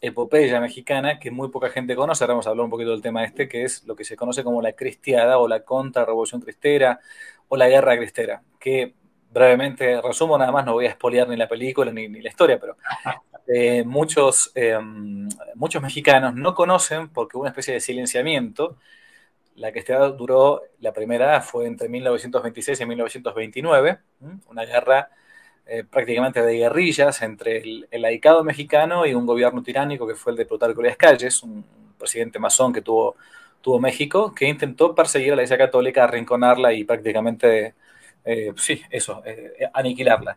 epopeya 0.00 0.60
mexicana 0.60 1.18
que 1.18 1.30
muy 1.30 1.48
poca 1.48 1.68
gente 1.68 1.94
conoce. 1.94 2.24
Ahora 2.24 2.34
vamos 2.34 2.46
a 2.46 2.50
hablar 2.50 2.64
un 2.64 2.70
poquito 2.70 2.90
del 2.90 3.02
tema 3.02 3.24
este, 3.24 3.48
que 3.48 3.64
es 3.64 3.84
lo 3.84 3.94
que 3.94 4.04
se 4.04 4.16
conoce 4.16 4.42
como 4.42 4.62
la 4.62 4.72
cristiada 4.72 5.38
o 5.38 5.48
la 5.48 5.64
contrarrevolución 5.64 6.40
cristera 6.40 7.00
o 7.48 7.56
la 7.56 7.68
guerra 7.68 7.96
cristera, 7.96 8.42
que 8.58 8.94
brevemente 9.30 10.00
resumo, 10.00 10.36
nada 10.38 10.52
más 10.52 10.64
no 10.64 10.72
voy 10.72 10.86
a 10.86 10.90
espolear 10.90 11.28
ni 11.28 11.36
la 11.36 11.48
película 11.48 11.92
ni, 11.92 12.08
la 12.08 12.28
historia, 12.28 12.58
pero 12.58 12.76
eh, 13.46 13.84
muchos, 13.84 14.50
em, 14.54 15.28
muchos 15.54 15.82
mexicanos 15.82 16.34
no 16.34 16.54
conocen 16.54 17.08
porque 17.08 17.36
hubo 17.36 17.42
una 17.42 17.50
especie 17.50 17.74
de 17.74 17.80
silenciamiento. 17.80 18.76
La 19.56 19.72
cristiada 19.72 20.08
duró, 20.10 20.62
la 20.80 20.92
primera 20.92 21.40
fue 21.42 21.66
entre 21.66 21.88
1926 21.88 22.80
y 22.80 22.86
1929, 22.86 23.98
una 24.48 24.64
guerra 24.64 25.10
eh, 25.70 25.84
prácticamente 25.84 26.42
de 26.42 26.58
guerrillas 26.58 27.22
entre 27.22 27.58
el, 27.58 27.88
el 27.90 28.02
laicado 28.02 28.44
mexicano 28.44 29.06
y 29.06 29.14
un 29.14 29.24
gobierno 29.24 29.62
tiránico 29.62 30.06
que 30.06 30.14
fue 30.14 30.32
el 30.32 30.38
de 30.38 30.46
Plutarco 30.46 30.80
Elías 30.80 30.96
Calles, 30.96 31.42
un 31.42 31.64
presidente 31.98 32.38
masón 32.38 32.72
que 32.72 32.82
tuvo 32.82 33.16
tuvo 33.60 33.78
México, 33.78 34.34
que 34.34 34.48
intentó 34.48 34.94
perseguir 34.94 35.32
a 35.32 35.36
la 35.36 35.42
Iglesia 35.42 35.58
Católica, 35.58 36.04
arrinconarla 36.04 36.72
y 36.72 36.84
prácticamente, 36.84 37.74
eh, 38.24 38.52
sí, 38.56 38.82
eso, 38.90 39.22
eh, 39.24 39.68
aniquilarla. 39.72 40.36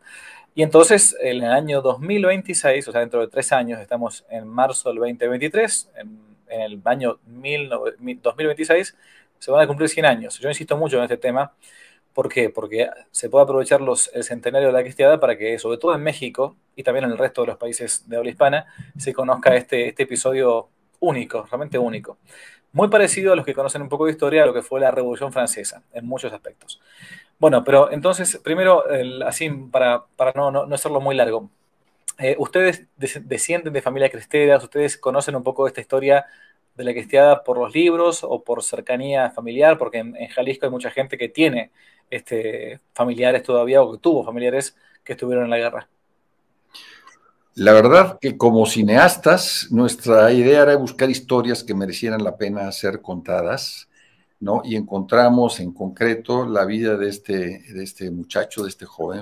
Y 0.55 0.61
entonces, 0.63 1.15
en 1.19 1.43
el 1.43 1.51
año 1.51 1.81
2026, 1.81 2.87
o 2.87 2.91
sea, 2.91 3.01
dentro 3.01 3.21
de 3.21 3.27
tres 3.27 3.51
años, 3.51 3.79
estamos 3.79 4.25
en 4.29 4.47
marzo 4.47 4.89
del 4.89 4.99
2023, 4.99 5.91
en, 5.97 6.33
el 6.47 6.79
año 6.85 7.19
2026, 7.25 8.95
se 9.39 9.51
van 9.51 9.61
a 9.61 9.67
cumplir 9.67 9.89
100 9.89 10.05
años. 10.05 10.39
Yo 10.39 10.49
insisto 10.49 10.77
mucho 10.77 10.97
en 10.97 11.03
este 11.03 11.17
tema. 11.17 11.51
¿Por 12.13 12.29
qué? 12.29 12.49
Porque 12.49 12.89
se 13.11 13.29
puede 13.29 13.43
aprovechar 13.43 13.81
los, 13.81 14.11
el 14.13 14.23
centenario 14.23 14.67
de 14.67 14.73
la 14.73 14.83
cristiada 14.83 15.19
para 15.19 15.37
que, 15.37 15.57
sobre 15.59 15.77
todo 15.77 15.95
en 15.95 16.03
México 16.03 16.55
y 16.75 16.83
también 16.83 17.05
en 17.05 17.11
el 17.11 17.17
resto 17.17 17.41
de 17.41 17.47
los 17.47 17.57
países 17.57 18.07
de 18.07 18.17
habla 18.17 18.29
hispana, 18.29 18.65
se 18.97 19.13
conozca 19.13 19.55
este, 19.55 19.89
este 19.89 20.03
episodio 20.03 20.69
único, 20.99 21.45
realmente 21.49 21.77
único 21.77 22.17
muy 22.73 22.87
parecido 22.89 23.31
a 23.31 23.35
los 23.35 23.45
que 23.45 23.53
conocen 23.53 23.83
un 23.83 23.89
poco 23.89 24.05
de 24.05 24.11
historia 24.11 24.43
a 24.43 24.45
lo 24.45 24.53
que 24.53 24.63
fue 24.63 24.79
la 24.79 24.91
Revolución 24.91 25.31
Francesa, 25.31 25.83
en 25.93 26.05
muchos 26.05 26.33
aspectos. 26.33 26.81
Bueno, 27.39 27.63
pero 27.63 27.91
entonces, 27.91 28.37
primero, 28.43 28.83
así 29.25 29.49
para, 29.49 30.03
para 30.15 30.33
no, 30.35 30.51
no, 30.51 30.75
hacerlo 30.75 30.99
muy 30.99 31.15
largo, 31.15 31.49
eh, 32.17 32.35
ustedes 32.39 32.85
descienden 32.97 33.73
de 33.73 33.81
familias 33.81 34.11
cristeras, 34.11 34.63
ustedes 34.63 34.97
conocen 34.97 35.35
un 35.35 35.43
poco 35.43 35.67
esta 35.67 35.81
historia 35.81 36.25
de 36.75 36.83
la 36.83 36.93
cristiada 36.93 37.43
por 37.43 37.59
los 37.59 37.73
libros 37.73 38.23
o 38.23 38.43
por 38.43 38.63
cercanía 38.63 39.29
familiar, 39.29 39.77
porque 39.77 39.99
en, 39.99 40.27
Jalisco 40.29 40.65
hay 40.65 40.71
mucha 40.71 40.89
gente 40.89 41.17
que 41.17 41.29
tiene 41.29 41.71
este, 42.09 42.79
familiares 42.93 43.43
todavía 43.43 43.81
o 43.81 43.91
que 43.93 43.97
tuvo 43.99 44.23
familiares 44.23 44.75
que 45.03 45.13
estuvieron 45.13 45.45
en 45.45 45.49
la 45.49 45.57
guerra. 45.57 45.89
La 47.55 47.73
verdad 47.73 48.17
que 48.19 48.35
como 48.35 48.65
cineastas, 48.65 49.67
nuestra 49.69 50.31
idea 50.31 50.63
era 50.63 50.75
buscar 50.75 51.09
historias 51.09 51.63
que 51.63 51.75
merecieran 51.75 52.23
la 52.23 52.35
pena 52.35 52.71
ser 52.71 53.01
contadas, 53.01 53.87
¿no? 54.39 54.61
Y 54.65 54.75
encontramos 54.75 55.59
en 55.59 55.71
concreto 55.71 56.47
la 56.47 56.65
vida 56.65 56.97
de 56.97 57.09
este, 57.09 57.61
de 57.71 57.83
este 57.83 58.09
muchacho, 58.09 58.63
de 58.63 58.69
este 58.69 58.85
joven, 58.85 59.21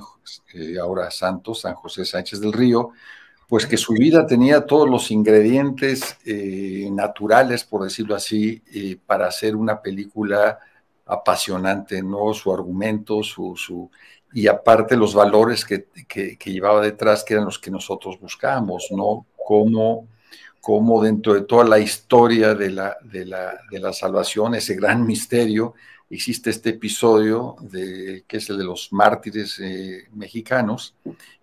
eh, 0.53 0.77
ahora 0.79 1.11
Santos, 1.11 1.61
San 1.61 1.73
José 1.75 2.05
Sánchez 2.05 2.39
del 2.39 2.53
Río, 2.53 2.91
pues 3.49 3.65
que 3.65 3.75
su 3.75 3.91
vida 3.91 4.25
tenía 4.25 4.65
todos 4.65 4.89
los 4.89 5.11
ingredientes 5.11 6.15
eh, 6.25 6.89
naturales, 6.89 7.65
por 7.65 7.83
decirlo 7.83 8.15
así, 8.15 8.63
eh, 8.73 8.97
para 9.05 9.27
hacer 9.27 9.57
una 9.57 9.81
película 9.81 10.57
apasionante, 11.11 12.01
¿no? 12.01 12.33
Su 12.33 12.53
argumento, 12.53 13.21
su, 13.21 13.55
su 13.57 13.89
y 14.33 14.47
aparte 14.47 14.95
los 14.95 15.13
valores 15.13 15.65
que, 15.65 15.87
llevaba 16.45 16.81
detrás, 16.81 17.23
que 17.23 17.33
eran 17.33 17.45
los 17.45 17.59
que 17.59 17.69
nosotros 17.69 18.19
buscábamos, 18.19 18.87
¿no? 18.91 19.25
Cómo, 19.45 20.07
cómo 20.61 21.03
dentro 21.03 21.33
de 21.33 21.41
toda 21.41 21.65
la 21.65 21.79
historia 21.79 22.55
de 22.55 22.69
la, 22.69 22.97
de 23.03 23.25
la, 23.25 23.59
de 23.69 23.79
la 23.79 23.91
salvación, 23.91 24.55
ese 24.55 24.75
gran 24.75 25.05
misterio, 25.05 25.73
existe 26.09 26.49
este 26.49 26.71
episodio 26.71 27.55
de, 27.61 28.23
que 28.27 28.37
es 28.37 28.49
el 28.49 28.57
de 28.57 28.63
los 28.63 28.91
mártires 28.93 29.59
eh, 29.59 30.07
mexicanos, 30.13 30.95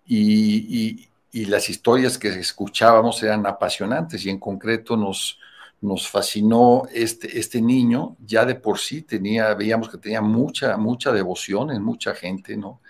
y, 0.06 1.06
y, 1.32 1.44
las 1.44 1.68
historias 1.68 2.18
que 2.18 2.28
escuchábamos 2.28 3.22
eran 3.22 3.46
apasionantes, 3.46 4.24
y 4.24 4.30
en 4.30 4.38
concreto 4.38 4.96
nos, 4.96 5.38
nos 5.80 6.08
fascinó 6.08 6.84
este, 6.92 7.38
este 7.38 7.60
niño, 7.60 8.16
ya 8.24 8.44
de 8.44 8.56
por 8.56 8.78
sí 8.78 9.02
tenía, 9.02 9.54
veíamos 9.54 9.88
que 9.88 9.98
tenía 9.98 10.20
mucha, 10.20 10.76
mucha 10.76 11.12
devoción 11.12 11.70
en 11.70 11.82
mucha 11.82 12.14
gente, 12.14 12.56
¿no? 12.56 12.80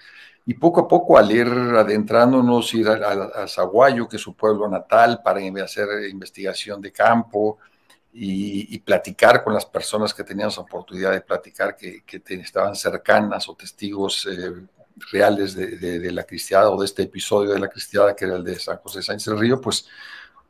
Y 0.46 0.54
poco 0.54 0.80
a 0.80 0.88
poco 0.88 1.18
al 1.18 1.30
ir 1.30 1.46
adentrándonos, 1.46 2.72
ir 2.72 2.88
a, 2.88 3.46
Zaguayo, 3.46 4.08
que 4.08 4.16
es 4.16 4.22
su 4.22 4.34
pueblo 4.34 4.66
natal, 4.66 5.20
para 5.22 5.40
hacer 5.62 5.86
investigación 6.10 6.80
de 6.80 6.90
campo 6.90 7.58
y, 8.14 8.78
platicar 8.78 9.44
con 9.44 9.52
las 9.52 9.66
personas 9.66 10.14
que 10.14 10.24
teníamos 10.24 10.56
oportunidad 10.56 11.12
de 11.12 11.20
platicar, 11.20 11.76
que, 11.76 12.02
estaban 12.28 12.74
cercanas 12.74 13.46
o 13.50 13.54
testigos 13.56 14.26
eh, 14.26 14.54
reales 15.12 15.54
de, 15.54 16.10
la 16.12 16.24
cristiada 16.24 16.70
o 16.70 16.80
de 16.80 16.86
este 16.86 17.02
episodio 17.02 17.50
de 17.50 17.60
la 17.60 17.68
cristiada, 17.68 18.16
que 18.16 18.24
era 18.24 18.36
el 18.36 18.44
de 18.44 18.58
San 18.58 18.78
José 18.78 19.02
Sánchez 19.02 19.26
del 19.26 19.38
Río, 19.38 19.60
pues 19.60 19.86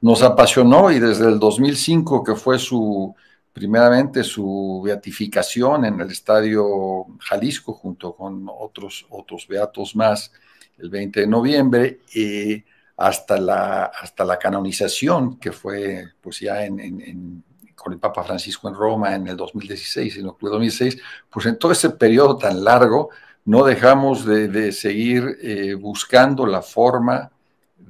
nos 0.01 0.23
apasionó 0.23 0.91
y 0.91 0.99
desde 0.99 1.27
el 1.27 1.39
2005, 1.39 2.23
que 2.23 2.35
fue 2.35 2.59
su, 2.59 3.15
primeramente 3.53 4.23
su 4.23 4.81
beatificación 4.85 5.85
en 5.85 6.01
el 6.01 6.11
Estadio 6.11 7.07
Jalisco 7.21 7.73
junto 7.73 8.15
con 8.15 8.47
otros, 8.49 9.07
otros 9.11 9.47
beatos 9.49 9.97
más 9.97 10.33
el 10.79 10.91
20 10.91 11.21
de 11.21 11.27
noviembre, 11.27 12.01
y 12.15 12.63
hasta, 12.97 13.37
la, 13.39 13.85
hasta 13.85 14.25
la 14.25 14.39
canonización 14.39 15.39
que 15.39 15.53
fue 15.53 16.05
pues 16.21 16.41
ya 16.41 16.65
en, 16.65 17.43
con 17.75 17.93
el 17.93 17.99
Papa 17.99 18.25
Francisco 18.25 18.69
en 18.69 18.75
Roma 18.75 19.15
en 19.15 19.27
el 19.29 19.37
2016, 19.37 20.17
en 20.17 20.27
octubre 20.27 20.51
de 20.51 20.57
2006, 20.57 20.99
pues 21.31 21.47
en 21.47 21.59
todo 21.59 21.73
ese 21.73 21.91
periodo 21.91 22.37
tan 22.37 22.63
largo 22.63 23.11
no 23.45 23.65
dejamos 23.65 24.27
de, 24.27 24.73
seguir 24.73 25.39
eh, 25.41 25.75
buscando 25.75 26.45
la 26.45 26.61
forma 26.61 27.31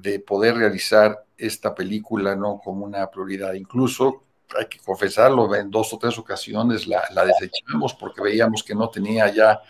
de 0.00 0.20
poder 0.20 0.56
realizar 0.56 1.24
esta 1.36 1.74
película 1.74 2.34
no 2.34 2.60
como 2.62 2.84
una 2.84 3.08
prioridad. 3.10 3.54
Incluso, 3.54 4.24
hay 4.58 4.66
que 4.66 4.78
confesarlo, 4.78 5.54
en 5.54 5.70
dos 5.70 5.92
o 5.92 5.98
tres 5.98 6.18
ocasiones 6.18 6.86
la, 6.86 7.02
desechamos 7.24 7.94
porque 7.94 8.22
veíamos 8.22 8.62
que 8.62 8.74
no 8.74 8.88
tenía 8.88 9.32
ya 9.32 9.60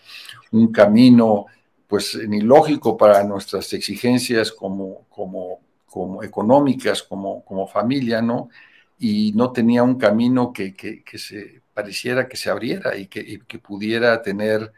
un 0.52 0.72
camino 0.72 1.46
pues 1.86 2.18
ni 2.28 2.40
lógico 2.42 2.96
para 2.96 3.24
nuestras 3.24 3.72
exigencias 3.72 4.52
como, 4.52 5.06
como, 5.08 5.60
como 5.86 6.22
económicas, 6.22 7.02
como, 7.02 7.42
como 7.44 7.66
familia, 7.66 8.20
¿no? 8.20 8.50
Y 8.98 9.32
no 9.34 9.52
tenía 9.52 9.82
un 9.82 9.96
camino 9.96 10.52
que, 10.52 10.74
se 11.14 11.62
pareciera 11.72 12.28
que 12.28 12.36
se 12.36 12.50
abriera 12.50 12.96
y 12.96 13.06
que, 13.06 13.58
pudiera 13.58 14.20
tener 14.20 14.70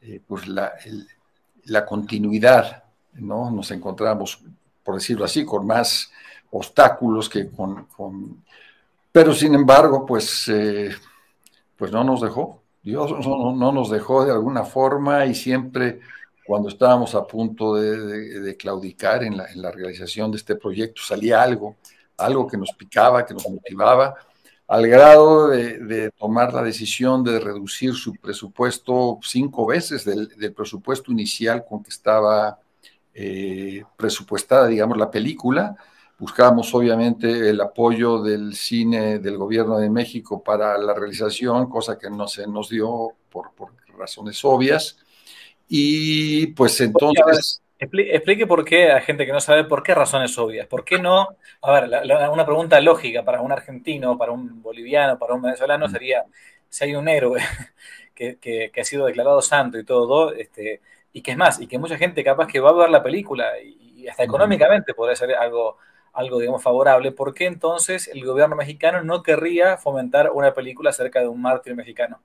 eh, 0.00 0.20
pues 0.26 0.48
la, 0.48 0.72
la 1.64 1.84
continuidad, 1.84 2.84
¿no? 3.14 3.50
Nos 3.50 3.70
encontramos, 3.70 4.42
por 4.86 4.94
decirlo 4.94 5.24
así, 5.24 5.44
con 5.44 5.66
más 5.66 6.10
obstáculos 6.50 7.28
que 7.28 7.50
con, 7.50 8.44
Pero 9.12 9.34
sin 9.34 9.54
embargo, 9.54 10.06
pues, 10.06 10.48
eh, 10.48 10.94
pues 11.76 11.90
no 11.92 12.04
nos 12.04 12.20
dejó. 12.22 12.62
Dios 12.82 13.10
no, 13.26 13.72
nos 13.72 13.90
dejó 13.90 14.24
de 14.24 14.30
alguna 14.30 14.62
forma 14.62 15.26
y 15.26 15.34
siempre 15.34 16.00
cuando 16.46 16.68
estábamos 16.68 17.16
a 17.16 17.26
punto 17.26 17.74
de, 17.74 18.56
claudicar 18.56 19.24
en 19.24 19.36
la, 19.36 19.50
en 19.50 19.60
la, 19.60 19.72
realización 19.72 20.30
de 20.30 20.36
este 20.36 20.54
proyecto 20.54 21.02
salía 21.02 21.42
algo, 21.42 21.76
algo 22.16 22.46
que 22.46 22.56
nos 22.56 22.70
picaba, 22.72 23.26
que 23.26 23.34
nos 23.34 23.48
motivaba, 23.50 24.14
al 24.68 24.86
grado 24.86 25.48
de, 25.48 26.10
tomar 26.18 26.52
la 26.52 26.62
decisión 26.62 27.22
de 27.22 27.38
reducir 27.38 27.94
su 27.94 28.14
presupuesto 28.14 29.18
cinco 29.22 29.66
veces 29.66 30.04
del, 30.04 30.52
presupuesto 30.54 31.12
inicial 31.12 31.64
con 31.68 31.82
que 31.82 31.90
estaba 31.90 32.58
eh, 33.18 33.82
presupuestada, 33.96 34.66
digamos, 34.66 34.98
la 34.98 35.10
película, 35.10 35.76
Buscábamos 36.18 36.74
obviamente 36.74 37.50
el 37.50 37.60
apoyo 37.60 38.22
del 38.22 38.54
cine 38.54 39.18
del 39.18 39.36
gobierno 39.36 39.76
de 39.76 39.90
México 39.90 40.42
para 40.42 40.78
la 40.78 40.94
realización, 40.94 41.68
cosa 41.68 41.98
que 41.98 42.08
no 42.08 42.26
se 42.26 42.46
nos 42.46 42.70
dio 42.70 43.12
por, 43.28 43.50
razones 43.98 44.42
obvias. 44.44 44.98
Y 45.68 46.48
pues 46.48 46.80
entonces... 46.80 47.60
Explique 47.78 48.46
por 48.46 48.64
qué 48.64 48.90
a 48.92 49.02
gente 49.02 49.26
que 49.26 49.32
no 49.32 49.40
sabe 49.40 49.64
por 49.64 49.82
qué 49.82 49.94
razones 49.94 50.38
obvias. 50.38 50.66
¿Por 50.66 50.84
qué 50.84 50.98
no? 50.98 51.36
A 51.60 51.72
ver, 51.72 51.90
una 52.32 52.46
pregunta 52.46 52.80
lógica 52.80 53.22
para 53.22 53.42
un 53.42 53.52
argentino, 53.52 54.16
para 54.16 54.32
un 54.32 54.62
boliviano, 54.62 55.18
para 55.18 55.34
un 55.34 55.42
venezolano 55.42 55.86
mm. 55.86 55.90
sería 55.90 56.24
si 56.70 56.84
hay 56.84 56.94
un 56.94 57.08
héroe 57.08 57.42
que, 58.14 58.72
ha 58.74 58.84
sido 58.84 59.04
declarado 59.04 59.42
santo 59.42 59.78
y 59.78 59.84
todo, 59.84 60.32
este, 60.32 60.80
y 61.16 61.22
que 61.22 61.30
es 61.30 61.36
más, 61.38 61.58
y 61.62 61.66
que 61.66 61.78
mucha 61.78 61.96
gente 61.96 62.22
capaz 62.22 62.46
que 62.46 62.60
va 62.60 62.68
a 62.68 62.74
ver 62.74 62.90
la 62.90 63.02
película 63.02 63.58
y, 63.58 64.06
hasta 64.06 64.22
económicamente 64.22 64.92
podría 64.92 65.16
ser 65.16 65.34
algo, 65.34 65.78
algo, 66.12 66.38
digamos, 66.38 66.62
favorable, 66.62 67.10
¿por 67.10 67.32
qué 67.32 67.46
entonces 67.46 68.06
el 68.08 68.22
gobierno 68.22 68.54
mexicano 68.54 69.02
no 69.02 69.22
querría 69.22 69.78
fomentar 69.78 70.30
una 70.30 70.52
película 70.52 70.90
acerca 70.90 71.20
de 71.20 71.28
un 71.28 71.40
mártir 71.40 71.74
mexicano? 71.74 72.20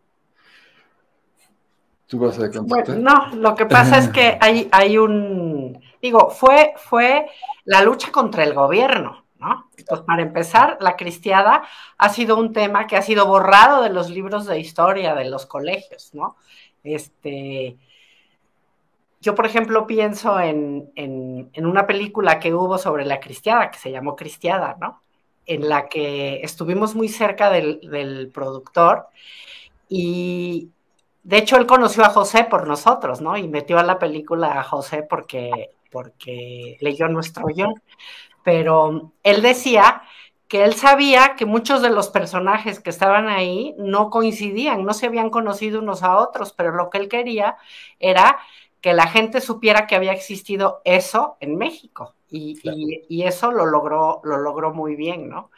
¿Tú 2.06 2.20
vas 2.20 2.38
a 2.38 2.50
bueno, 2.64 2.96
no, 2.98 3.34
lo 3.36 3.56
que 3.56 3.66
pasa 3.66 3.98
es 3.98 4.10
que 4.10 4.38
hay, 4.42 4.68
hay 4.74 4.98
un, 4.98 5.82
digo, 6.02 6.30
fue, 6.30 6.74
fue 6.76 7.28
la 7.64 7.84
lucha 7.84 8.12
contra 8.12 8.44
el 8.44 8.54
gobierno, 8.54 9.24
¿no? 9.40 9.70
Pues 9.88 10.02
para 10.02 10.22
empezar, 10.22 10.78
la 10.82 10.98
cristiada 10.98 11.64
ha 11.98 12.10
sido 12.10 12.38
un 12.38 12.52
tema 12.52 12.88
que 12.88 12.98
ha 12.98 13.02
sido 13.02 13.26
borrado 13.26 13.84
de 13.84 13.90
los 13.90 14.10
libros 14.10 14.48
de 14.48 14.60
historia 14.60 15.16
de 15.16 15.30
los 15.30 15.46
colegios, 15.46 16.14
¿no? 16.14 16.36
Este, 16.84 17.78
yo, 19.22 19.36
por 19.36 19.46
ejemplo, 19.46 19.86
pienso 19.86 20.40
en, 20.40 20.92
una 21.56 21.86
película 21.86 22.40
que 22.40 22.54
hubo 22.54 22.78
sobre 22.78 23.06
la 23.06 23.20
cristiada, 23.20 23.70
que 23.70 23.78
se 23.78 23.92
llamó 23.92 24.16
Cristiada, 24.16 24.78
¿no? 24.80 25.02
En 25.46 25.70
la 25.70 25.88
que 25.88 26.42
estuvimos 26.44 26.96
muy 26.96 27.08
cerca 27.08 27.52
del, 27.52 28.32
productor 28.34 29.08
y, 29.88 30.70
de 31.24 31.38
hecho, 31.38 31.58
él 31.58 31.68
conoció 31.68 32.04
a 32.04 32.10
José 32.10 32.46
por 32.46 32.68
nosotros, 32.68 33.22
¿no? 33.22 33.38
Y 33.38 33.48
metió 33.48 33.78
a 33.78 33.84
la 33.84 34.00
película 34.00 34.60
a 34.60 34.64
José 34.64 35.04
porque, 35.08 35.70
porque 35.92 36.78
leyó 36.82 37.08
nuestro 37.08 37.46
guion. 37.46 37.76
Pero 38.44 39.12
él 39.22 39.44
decía 39.44 40.02
que 40.48 40.64
él 40.64 40.74
sabía 40.74 41.36
que 41.38 41.46
muchos 41.46 41.84
de 41.84 41.92
los 41.92 42.10
personajes 42.10 42.80
que 42.80 42.90
estaban 42.90 43.30
ahí 43.30 43.76
no 43.78 44.10
coincidían, 44.10 44.84
no 44.84 44.94
se 44.94 45.06
habían 45.06 45.30
conocido 45.30 45.80
unos 45.80 46.02
a 46.02 46.18
otros, 46.18 46.54
pero 46.54 46.72
lo 46.72 46.90
que 46.90 46.98
él 46.98 47.08
quería 47.08 47.56
era 48.00 48.40
que 48.82 48.94
la 48.94 49.08
gente 49.08 49.42
supiera 49.42 49.88
que 49.88 49.96
había 49.96 50.12
existido 50.12 50.82
eso 50.84 51.38
en 51.40 51.56
México. 51.58 52.16
Y, 52.30 53.24
eso 53.24 53.52
lo 53.52 53.66
logró, 53.66 54.22
lo 54.24 54.38
logró 54.38 54.74
muy 54.74 54.96
bien, 54.96 55.30
¿no? 55.30 55.52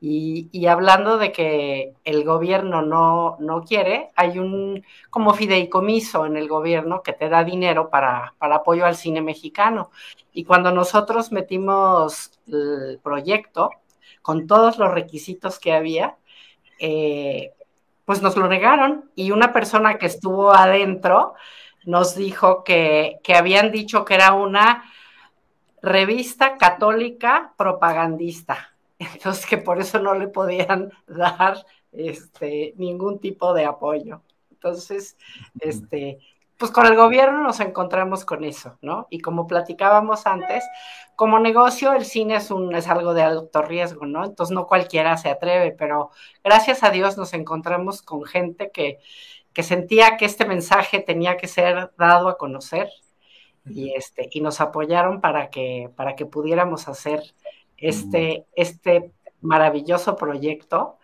Y, 0.00 0.66
hablando 0.66 1.18
de 1.18 1.32
que 1.32 1.92
el 2.04 2.24
gobierno 2.24 2.82
no, 2.82 3.36
no, 3.40 3.62
quiere, 3.64 4.10
hay 4.16 4.38
un 4.38 4.84
como 5.10 5.34
fideicomiso 5.34 6.24
en 6.24 6.36
el 6.36 6.48
gobierno 6.48 7.02
que 7.02 7.12
te 7.12 7.28
da 7.28 7.44
dinero 7.44 7.90
para, 7.90 8.34
para 8.38 8.56
apoyo 8.56 8.86
al 8.86 8.96
cine 8.96 9.20
mexicano. 9.20 9.90
Y 10.32 10.44
cuando 10.44 10.70
nosotros 10.72 11.32
metimos 11.32 12.32
el 12.46 12.98
proyecto, 13.02 13.70
con 14.22 14.46
todos 14.46 14.78
los 14.78 14.92
requisitos 14.92 15.58
que 15.58 15.72
había, 15.72 16.16
eh, 16.78 17.52
pues 18.04 18.22
nos 18.22 18.36
lo 18.36 18.48
negaron. 18.48 19.10
Y 19.14 19.30
una 19.30 19.52
persona 19.52 19.98
que 19.98 20.06
estuvo 20.06 20.52
adentro, 20.52 21.34
nos 21.84 22.14
dijo 22.14 22.64
que, 22.64 23.20
habían 23.34 23.72
dicho 23.72 24.04
que 24.04 24.14
era 24.14 24.34
una 24.34 24.84
revista 25.82 26.56
católica 26.56 27.54
propagandista. 27.56 28.74
Entonces 28.98 29.46
que 29.46 29.58
por 29.58 29.80
eso 29.80 29.98
no 29.98 30.14
le 30.14 30.28
podían 30.28 30.92
dar 31.06 31.64
este, 31.92 32.74
ningún 32.76 33.18
tipo 33.18 33.54
de 33.54 33.64
apoyo. 33.64 34.22
Entonces, 34.50 35.16
este, 35.58 36.18
pues 36.60 36.70
con 36.70 36.84
el 36.84 36.94
gobierno 36.94 37.42
nos 37.42 37.58
encontramos 37.60 38.26
con 38.26 38.44
eso, 38.44 38.76
¿no? 38.82 39.06
Y 39.08 39.20
como 39.20 39.46
platicábamos 39.46 40.26
antes, 40.26 40.62
como 41.16 41.38
negocio 41.38 41.94
el 41.94 42.04
cine 42.04 42.36
es, 42.36 42.50
un, 42.50 42.74
es 42.74 42.86
algo 42.86 43.14
de 43.14 43.22
alto 43.22 43.62
riesgo, 43.62 44.04
¿no? 44.04 44.26
Entonces 44.26 44.54
no 44.54 44.66
cualquiera 44.66 45.16
se 45.16 45.30
atreve, 45.30 45.72
pero 45.72 46.10
gracias 46.44 46.82
a 46.82 46.90
Dios 46.90 47.16
nos 47.16 47.32
encontramos 47.32 48.02
con 48.02 48.24
gente 48.24 48.70
que, 48.70 48.98
que 49.52 49.62
sentía 49.62 50.16
que 50.16 50.24
este 50.24 50.44
mensaje 50.44 51.00
tenía 51.00 51.36
que 51.36 51.48
ser 51.48 51.92
dado 51.98 52.28
a 52.28 52.38
conocer 52.38 52.88
y, 53.66 53.94
este, 53.94 54.28
y 54.32 54.40
nos 54.40 54.60
apoyaron 54.60 55.20
para 55.20 55.50
que, 55.50 55.90
para 55.96 56.14
que 56.16 56.26
pudiéramos 56.26 56.88
hacer 56.88 57.22
este, 57.76 58.46
este 58.54 59.12
maravilloso 59.40 60.16
proyecto 60.16 60.98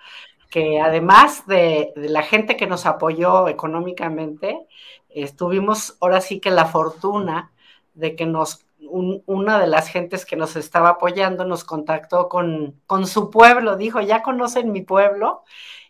que 0.50 0.80
además 0.80 1.46
de, 1.46 1.92
la 1.96 2.22
gente 2.22 2.56
que 2.56 2.66
nos 2.66 2.86
apoyó 2.86 3.48
económicamente, 3.48 4.66
tuvimos 5.36 5.96
ahora 6.00 6.20
sí 6.20 6.40
que 6.40 6.50
la 6.50 6.66
fortuna 6.66 7.52
de 7.94 8.14
que 8.14 8.26
nos, 8.26 8.64
una 8.88 9.58
de 9.58 9.66
las 9.66 9.88
gentes 9.88 10.24
que 10.24 10.36
nos 10.36 10.54
estaba 10.54 10.90
apoyando 10.90 11.44
nos 11.44 11.64
contactó 11.64 12.28
con, 12.28 12.80
con 12.86 13.06
su 13.06 13.30
pueblo, 13.30 13.76
dijo, 13.76 14.00
ya 14.00 14.22
conocen 14.22 14.70
mi 14.70 14.82
pueblo, 14.82 15.42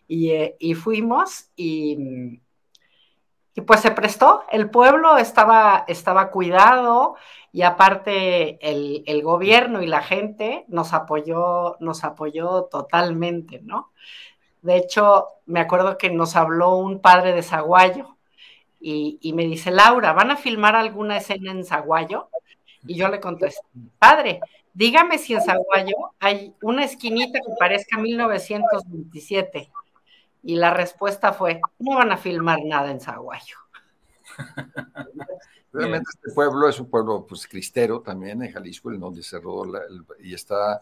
y, 0.07 0.31
eh, 0.31 0.55
fuimos 0.75 1.49
y, 1.55 2.39
y, 3.57 3.61
pues 3.61 3.81
se 3.81 3.91
prestó, 3.91 4.43
el 4.51 4.69
pueblo 4.69 5.17
estaba, 5.17 5.83
estaba 5.87 6.31
cuidado 6.31 7.15
y 7.51 7.63
aparte 7.63 8.59
el, 8.61 9.03
el 9.07 9.23
gobierno 9.23 9.81
y 9.81 9.87
la 9.87 10.01
gente 10.01 10.65
nos 10.67 10.93
apoyó, 10.93 11.75
nos 11.79 12.03
apoyó 12.03 12.65
totalmente, 12.65 13.59
¿no? 13.63 13.91
De 14.61 14.77
hecho, 14.77 15.27
me 15.45 15.59
acuerdo 15.59 15.97
que 15.97 16.09
nos 16.09 16.35
habló 16.35 16.75
un 16.77 17.01
padre 17.01 17.33
de 17.33 17.43
Zaguayo, 17.43 18.17
y, 18.79 19.33
me 19.33 19.45
dice, 19.45 19.71
Laura, 19.71 20.13
¿van 20.13 20.31
a 20.31 20.37
filmar 20.37 20.75
alguna 20.75 21.17
escena 21.17 21.51
en 21.51 21.65
Zaguayo? 21.65 22.29
Y 22.85 22.95
yo 22.95 23.09
le 23.09 23.19
contesté, 23.19 23.61
padre, 23.99 24.39
dígame 24.73 25.17
si 25.17 25.33
en 25.33 25.41
Zaguayo 25.41 25.95
hay 26.19 26.53
una 26.61 26.85
esquinita 26.85 27.39
que 27.39 27.53
parezca 27.59 27.97
1927. 27.97 29.69
Y 30.43 30.55
la 30.55 30.73
respuesta 30.73 31.33
fue, 31.33 31.59
no 31.79 31.97
van 31.97 32.11
a 32.11 32.17
filmar 32.17 32.59
nada 32.63 32.91
en 32.91 32.99
Zaguayo. 32.99 33.57
Realmente 35.73 36.09
este 36.13 36.31
pueblo 36.33 36.69
es 36.69 36.79
un 36.79 36.89
pueblo 36.89 37.25
pues 37.27 37.47
cristero 37.47 38.01
también 38.01 38.41
en 38.41 38.51
Jalisco, 38.51 38.91
en 38.91 38.99
donde 38.99 39.21
se 39.21 39.39
rodó 39.39 39.65
y 40.19 40.33
está 40.33 40.81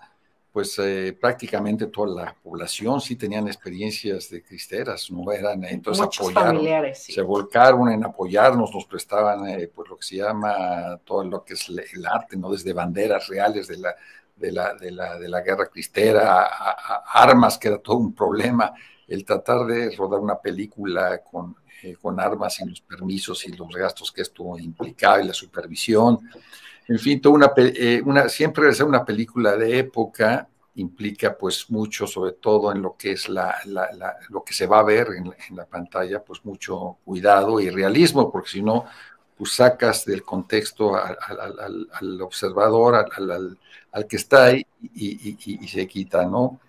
pues 0.56 0.80
eh, 0.80 1.18
prácticamente 1.20 1.88
toda 1.88 2.24
la 2.24 2.34
población 2.34 3.02
sí 3.02 3.18
tenían 3.18 3.46
experiencias 3.46 4.30
de 4.30 4.42
cristeras, 4.42 5.12
no 5.12 5.30
eran, 5.30 5.66
entonces 5.66 6.06
apoyaron, 6.06 6.96
se 6.96 7.22
volcaron 7.22 7.92
en 7.92 8.06
apoyarnos, 8.06 8.74
nos 8.74 8.86
prestaban 8.86 9.50
eh, 9.50 9.68
pues 9.68 9.90
lo 9.90 9.98
que 9.98 10.04
se 10.04 10.16
llama 10.16 10.98
todo 11.04 11.26
lo 11.26 11.44
que 11.44 11.56
es 11.56 11.68
el 11.68 12.06
arte, 12.06 12.38
¿no? 12.38 12.50
Desde 12.50 12.72
banderas 12.72 13.28
reales 13.28 13.68
de 13.68 13.80
la, 13.80 13.96
de 14.34 14.52
la, 14.54 14.74
de 14.76 14.92
la, 14.92 15.20
de 15.20 15.28
la 15.28 15.42
guerra 15.42 15.68
cristera, 15.68 16.44
a, 16.44 17.04
armas, 17.22 17.58
que 17.58 17.68
era 17.68 17.80
todo 17.80 17.98
un 17.98 18.16
problema, 18.16 18.74
el 19.08 19.26
tratar 19.26 19.66
de 19.66 19.96
rodar 19.96 20.20
una 20.20 20.40
película 20.40 21.22
con, 21.24 21.56
eh, 21.84 21.96
con 22.02 22.20
armas 22.20 22.60
y 22.62 22.66
los 22.66 22.82
permisos 22.82 23.46
y 23.46 23.52
los 23.52 23.70
gastos 23.70 24.12
que 24.12 24.22
esto 24.22 24.58
implicaba 24.58 25.22
y 25.22 25.28
la 25.28 25.34
supervisión, 25.34 26.20
en 26.88 27.00
fin, 27.00 27.20
toda 27.20 27.36
una, 27.36 27.52
eh, 27.58 28.02
siempre 28.30 28.62
realizar 28.64 28.86
una 28.86 29.04
película 29.04 29.58
de 29.58 29.80
época 29.80 30.48
implica 30.76 31.36
pues 31.38 31.70
mucho, 31.70 32.06
sobre 32.06 32.34
todo 32.34 32.72
en 32.72 32.82
lo 32.82 32.96
que 32.96 33.14
es 33.14 33.30
la, 33.30 33.56
lo 34.30 34.44
que 34.44 34.54
se 34.54 34.68
va 34.68 34.80
a 34.80 34.84
ver 34.84 35.08
en, 35.16 35.56
la 35.56 35.66
pantalla, 35.66 36.24
pues 36.24 36.44
mucho 36.46 36.98
cuidado 37.04 37.60
y 37.60 37.70
realismo, 37.70 38.32
porque 38.32 38.50
si 38.50 38.62
no, 38.62 38.86
pues 39.38 39.53
sacas 39.53 40.06
del 40.06 40.24
contexto 40.24 40.96
al, 40.96 42.22
observador, 42.22 43.08
al, 43.16 44.08
que 44.08 44.18
está 44.18 44.46
ahí 44.46 44.66
y, 44.94 45.68
se 45.68 45.88
quita, 45.88 46.25
¿no? 46.25 46.60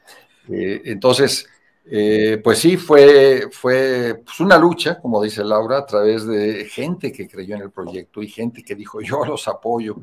Eh, 0.49 0.83
entonces, 0.85 1.49
eh, 1.89 2.41
pues 2.43 2.59
sí, 2.59 2.77
fue, 2.77 3.49
fue 3.53 4.21
pues 4.25 4.41
una 4.41 4.59
lucha, 4.59 5.01
como 5.01 5.23
dice 5.23 5.45
Laura, 5.45 5.79
a 5.79 5.87
través 5.87 6.27
de 6.27 6.65
gente 6.65 7.13
que 7.13 7.29
creyó 7.29 7.55
en 7.55 7.63
el 7.63 7.71
proyecto 7.71 8.23
y 8.23 8.29
gente 8.29 8.63
que 8.65 8.75
dijo, 8.75 9.01
yo 9.01 9.25
los 9.25 9.47
apoyo, 9.47 9.97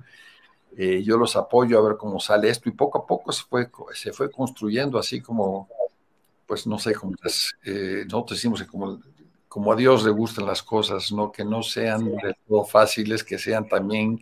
eh, 0.78 1.04
yo 1.04 1.18
los 1.18 1.36
apoyo 1.36 1.78
a 1.78 1.82
ver 1.88 1.98
cómo 1.98 2.20
sale 2.22 2.50
esto, 2.50 2.70
y 2.70 2.72
poco 2.72 3.00
a 3.00 3.06
poco 3.06 3.34
se 3.34 3.44
fue, 3.44 3.70
se 3.94 4.14
fue 4.14 4.32
construyendo 4.32 4.98
así 4.98 5.22
como, 5.22 5.68
pues 6.48 6.66
no 6.68 6.80
sé, 6.80 6.94
como 6.96 7.16
eh, 7.66 8.04
nosotros 8.06 8.38
decimos 8.40 8.62
que 8.62 8.68
como, 8.68 9.02
como 9.50 9.74
a 9.74 9.76
Dios 9.76 10.06
le 10.06 10.12
gustan 10.12 10.46
las 10.46 10.64
cosas, 10.64 11.12
¿no? 11.12 11.32
que 11.34 11.44
no 11.44 11.64
sean 11.64 12.06
de 12.06 12.36
todo 12.48 12.64
fáciles, 12.64 13.26
que 13.26 13.38
sean 13.38 13.68
también 13.68 14.22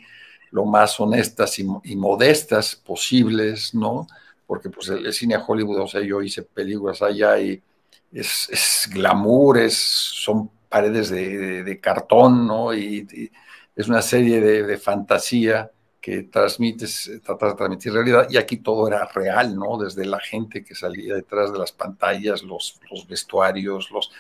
lo 0.49 0.65
más 0.65 0.99
honestas 0.99 1.59
y, 1.59 1.67
y 1.83 1.95
modestas 1.95 2.75
posibles, 2.75 3.73
¿no? 3.75 4.07
Porque 4.51 4.69
pues 4.69 4.89
el, 4.89 5.13
cine 5.13 5.35
a 5.35 5.45
Hollywood, 5.47 5.79
o 5.79 5.87
sea, 5.87 6.01
yo 6.01 6.21
hice 6.21 6.41
películas 6.41 7.01
allá 7.01 7.39
y 7.39 7.63
es, 8.11 8.89
glamour, 8.93 9.59
es, 9.59 9.77
son 9.77 10.51
paredes 10.67 11.09
de, 11.09 11.79
cartón, 11.81 12.47
¿no? 12.47 12.73
Y, 12.73 13.31
es 13.73 13.87
una 13.87 14.01
serie 14.01 14.41
de, 14.41 14.77
fantasía 14.77 15.71
que 16.01 16.23
transmites, 16.23 17.09
tratas 17.23 17.51
de 17.53 17.57
transmitir 17.59 17.93
realidad, 17.93 18.27
y 18.29 18.35
aquí 18.35 18.57
todo 18.57 18.89
era 18.89 19.05
real, 19.05 19.55
¿no? 19.55 19.77
Desde 19.77 20.03
la 20.03 20.19
gente 20.19 20.65
que 20.65 20.75
salía 20.75 21.15
detrás 21.15 21.53
de 21.53 21.57
las 21.57 21.71
pantallas, 21.71 22.43
los, 22.43 22.77
los 22.91 23.07
vestuarios, 23.07 23.89
los... 23.89 24.11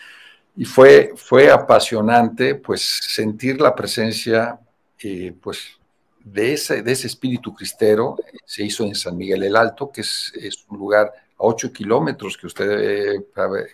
Y 0.55 0.63
fue, 0.63 1.11
fue 1.17 1.51
apasionante, 1.51 2.55
pues, 2.55 3.01
sentir 3.01 3.59
la 3.59 3.75
presencia, 3.75 4.61
eh, 5.03 5.35
pues, 5.41 5.77
de 6.23 6.53
ese, 6.53 6.83
de 6.83 6.91
ese 6.91 7.07
espíritu 7.07 7.53
cristero 7.53 8.17
se 8.45 8.63
hizo 8.63 8.83
en 8.85 8.95
San 8.95 9.17
Miguel 9.17 9.43
el 9.43 9.55
Alto, 9.55 9.91
que 9.91 10.01
es, 10.01 10.33
un 10.69 10.77
lugar 10.77 11.07
a 11.07 11.43
8 11.43 11.71
kilómetros 11.73 12.37
que 12.37 12.47
usted 12.47 12.67
debe 12.67 13.25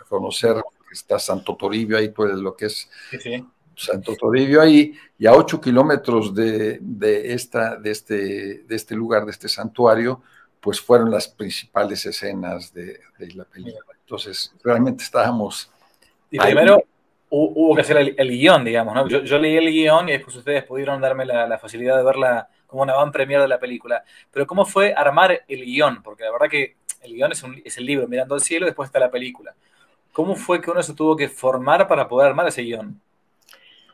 conocer, 0.08 0.62
está 0.92 1.20
Santo 1.20 1.56
Toribio 1.56 1.98
ahí, 1.98 2.10
pues 2.10 2.34
lo 2.34 2.56
que 2.56 2.68
es 2.68 2.90
Santo 3.76 4.16
Toribio 4.16 4.62
ahí, 4.62 4.94
y 5.20 5.28
a 5.28 5.34
8 5.34 5.62
kilómetros 5.62 6.34
de, 6.34 6.80
esta, 7.26 7.76
de, 7.76 7.92
este, 7.92 8.16
de 8.64 8.76
este 8.76 8.96
lugar, 8.96 9.26
de 9.26 9.32
este 9.32 9.50
santuario, 9.50 10.22
pues 10.60 10.82
fueron 10.82 11.12
las 11.12 11.28
principales 11.28 12.06
escenas 12.06 12.74
de, 12.74 13.00
la 13.36 13.44
película. 13.46 13.96
Entonces, 14.00 14.54
realmente 14.64 15.04
estábamos... 15.04 15.70
Y 16.30 16.40
primero, 16.40 16.84
hubo 17.30 17.76
que 17.76 17.82
hacer 17.82 18.16
el, 18.16 18.30
guion, 18.30 18.64
digamos, 18.64 18.94
¿no? 18.96 19.08
Yo, 19.08 19.38
leí 19.38 19.58
el 19.58 19.70
guion 19.72 20.10
y 20.10 20.14
después 20.14 20.36
ustedes 20.36 20.64
pudieron 20.64 21.02
darme 21.02 21.26
la, 21.26 21.58
facilidad 21.58 21.98
de 21.98 22.04
verla 22.04 22.48
como 22.66 22.84
una 22.84 22.94
van 22.94 23.12
premier 23.12 23.42
de 23.42 23.48
la 23.48 23.60
película. 23.60 24.04
Pero 24.32 24.48
¿cómo 24.48 24.66
fue 24.66 24.94
armar 24.94 25.44
el 25.48 25.66
guion? 25.66 26.02
Porque 26.04 26.24
la 26.24 26.32
verdad 26.32 26.48
que 26.50 26.76
el 27.02 27.14
guion 27.14 27.32
es, 27.32 27.44
es 27.66 27.78
el 27.78 27.86
libro 27.86 28.08
mirando 28.08 28.36
al 28.36 28.42
cielo 28.42 28.66
después 28.66 28.88
está 28.88 29.00
la 29.00 29.12
película. 29.12 29.54
¿Cómo 30.12 30.36
fue 30.36 30.62
que 30.62 30.72
uno 30.72 30.82
se 30.82 30.94
tuvo 30.94 31.16
que 31.16 31.30
formar 31.30 31.88
para 31.88 32.08
poder 32.08 32.30
armar 32.30 32.48
ese 32.48 32.64
guion? 32.64 33.00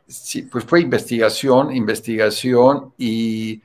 Sí, 0.07 0.43
pues 0.43 0.63
fue 0.65 0.81
investigación, 0.81 1.75
investigación 1.75 2.93
y 2.97 3.61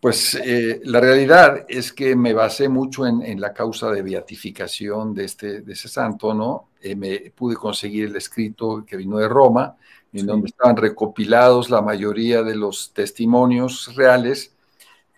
pues 0.00 0.34
eh, 0.34 0.80
la 0.84 0.98
realidad 0.98 1.66
es 1.68 1.92
que 1.92 2.16
me 2.16 2.32
basé 2.32 2.70
mucho 2.70 3.06
en, 3.06 3.38
la 3.38 3.52
causa 3.52 3.90
de 3.90 4.00
beatificación 4.00 5.12
de, 5.12 5.24
este, 5.26 5.60
de 5.60 5.72
ese 5.74 5.88
santo, 5.88 6.32
¿no? 6.32 6.68
Eh, 6.80 6.96
me 6.96 7.30
pude 7.30 7.54
conseguir 7.54 8.06
el 8.06 8.16
escrito 8.16 8.82
que 8.86 8.96
vino 8.96 9.18
de 9.18 9.28
Roma, 9.28 9.76
en 10.12 10.26
donde 10.26 10.48
estaban 10.48 10.76
recopilados 10.76 11.68
la 11.68 11.82
mayoría 11.82 12.42
de 12.42 12.56
los 12.56 12.92
testimonios 12.94 13.94
reales, 13.94 14.54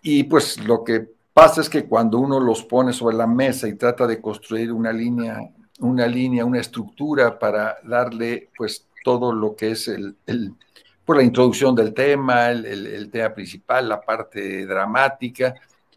y 0.02 0.24
pues 0.24 0.58
lo 0.64 0.82
que 0.82 1.08
pasa 1.32 1.60
es 1.60 1.68
que 1.68 1.86
cuando 1.86 2.18
uno 2.18 2.40
los 2.40 2.64
pone 2.64 2.92
sobre 2.92 3.16
la 3.16 3.28
mesa 3.28 3.68
y 3.68 3.74
trata 3.74 4.08
de 4.08 4.20
construir 4.20 4.72
una 4.72 4.92
línea, 4.92 5.38
una 5.78 6.08
línea, 6.08 6.44
una 6.44 6.60
estructura 6.60 7.38
para 7.38 7.76
darle 7.84 8.50
pues 8.56 8.88
todo 9.04 9.32
lo 9.32 9.54
que 9.54 9.70
es 9.70 9.86
el 9.86 10.16
por 11.12 11.18
la 11.18 11.24
introducción 11.24 11.74
del 11.74 11.92
tema, 11.92 12.50
el, 12.52 13.10
tema 13.10 13.34
principal, 13.34 13.86
la 13.86 14.00
parte 14.00 14.64
dramática, 14.64 15.54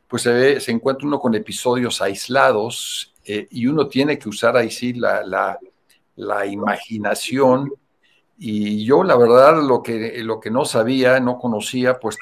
pues 0.10 0.24
se, 0.24 0.34
ve, 0.34 0.60
se 0.60 0.74
encuentra 0.74 1.08
uno 1.08 1.22
con 1.22 1.34
episodios 1.34 2.02
aislados 2.02 3.14
eh, 3.24 3.48
y 3.50 3.66
uno 3.66 3.88
tiene 3.88 4.20
que 4.20 4.28
usar 4.28 4.58
ahí 4.58 4.70
sí 4.70 4.92
la, 4.92 5.58
la, 6.18 6.46
imaginación. 6.46 7.72
Y 8.38 8.84
yo, 8.84 9.06
la 9.06 9.16
verdad, 9.16 9.64
lo 9.64 9.82
que, 9.82 10.22
lo 10.22 10.42
que 10.42 10.52
no 10.52 10.66
sabía, 10.66 11.18
no 11.22 11.40
conocía, 11.40 11.98
pues 11.98 12.18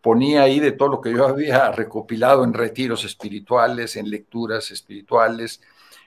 ponía 0.00 0.42
ahí 0.42 0.60
de 0.60 0.70
todo 0.70 0.90
lo 0.90 1.00
que 1.00 1.10
yo 1.10 1.26
había 1.26 1.72
recopilado 1.72 2.44
en 2.44 2.54
retiros 2.54 3.04
espirituales, 3.04 3.96
en 3.96 4.08
lecturas 4.08 4.70
espirituales, 4.70 5.60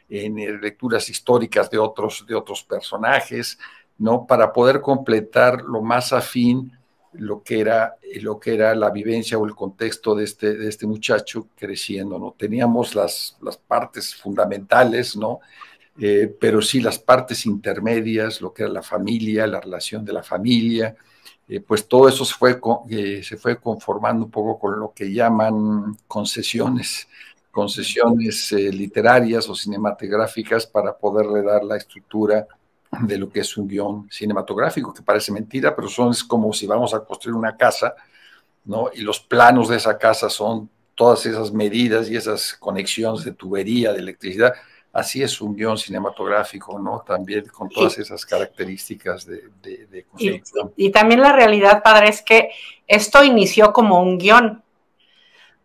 en 0.08 0.39
eh, 0.39 0.58
lecturas 0.62 1.10
históricas 1.10 1.69
de 1.69 1.78
otros, 1.78 2.25
de 2.25 2.36
otros 2.36 2.63
personajes, 2.63 3.60
¿no? 3.97 4.25
Para 4.27 4.53
poder 4.53 4.81
completar 4.81 5.62
lo 5.62 5.81
más 5.81 6.13
afín 6.13 6.71
lo 7.17 7.43
que 7.43 7.60
era, 7.60 7.95
lo 8.21 8.39
que 8.39 8.53
era 8.53 8.75
la 8.75 8.89
vivencia 8.89 9.38
o 9.38 9.45
el 9.45 9.55
contexto 9.55 10.15
de 10.15 10.25
este, 10.25 10.55
de 10.55 10.67
este 10.67 10.88
muchacho 10.88 11.47
creciendo, 11.55 12.19
¿no? 12.19 12.36
Teníamos 12.38 12.95
las, 12.95 13.38
las 13.41 13.58
partes 13.58 14.15
fundamentales, 14.15 15.15
¿no? 15.15 15.39
Eh, 15.97 16.36
pero 16.39 16.62
sí 16.62 16.81
las 16.81 16.99
partes 16.99 17.45
intermedias, 17.45 18.41
lo 18.41 18.53
que 18.53 18.63
era 18.63 18.71
la 18.71 18.84
familia, 18.84 19.47
la 19.47 19.62
relación 19.62 20.03
de 20.03 20.13
la 20.13 20.23
familia, 20.23 20.95
eh, 21.47 21.62
pues 21.62 21.88
todo 21.88 22.10
eso 22.10 22.25
se 22.25 22.34
fue, 22.34 22.60
eh, 22.89 23.21
se 23.23 23.38
fue 23.38 23.58
conformando 23.58 24.25
un 24.25 24.31
poco 24.31 24.60
con 24.60 24.79
lo 24.79 24.91
que 24.93 25.13
llaman 25.13 25.97
concesiones, 26.08 27.08
concesiones 27.51 28.51
literarias 28.51 29.47
o 29.47 29.55
cinematográficas 29.55 30.67
para 30.67 30.97
poderle 30.97 31.41
dar 31.41 31.63
la 31.63 31.77
estructura 31.77 32.45
de 33.01 33.17
lo 33.17 33.29
que 33.29 33.41
es 33.41 33.58
un 33.58 33.67
guion 33.67 34.08
cinematográfico, 34.10 34.93
que 34.93 35.01
parece 35.01 35.31
mentira, 35.31 35.75
pero 35.75 35.88
son 35.88 36.12
es 36.12 36.23
como 36.23 36.53
si 36.53 36.67
vamos 36.67 36.93
a 36.93 37.03
construir 37.03 37.36
una 37.36 37.55
casa, 37.55 37.95
¿no? 38.65 38.89
Y 38.93 39.01
los 39.01 39.19
planos 39.19 39.69
de 39.69 39.77
esa 39.77 39.97
casa 39.97 40.29
son 40.29 40.69
todas 40.95 41.25
esas 41.25 41.51
medidas 41.51 42.10
y 42.10 42.15
esas 42.15 42.53
conexiones 42.53 43.23
de 43.25 43.34
tubería, 43.34 43.91
de 43.91 43.99
electricidad, 43.99 44.53
así 44.95 45.21
es 45.21 45.41
un 45.41 45.55
guion 45.55 45.77
cinematográfico, 45.77 46.79
¿no? 46.79 47.03
También 47.05 47.45
con 47.47 47.67
todas 47.69 47.97
esas 47.97 48.25
características 48.25 49.25
de, 49.25 50.05
construcción. 50.10 50.73
Y, 50.77 50.89
también 50.89 51.21
la 51.21 51.34
realidad, 51.34 51.84
padre, 51.84 52.10
es 52.10 52.21
que 52.21 52.49
esto 52.88 53.23
inició 53.23 53.73
como 53.73 54.01
un 54.01 54.17
guion. 54.17 54.63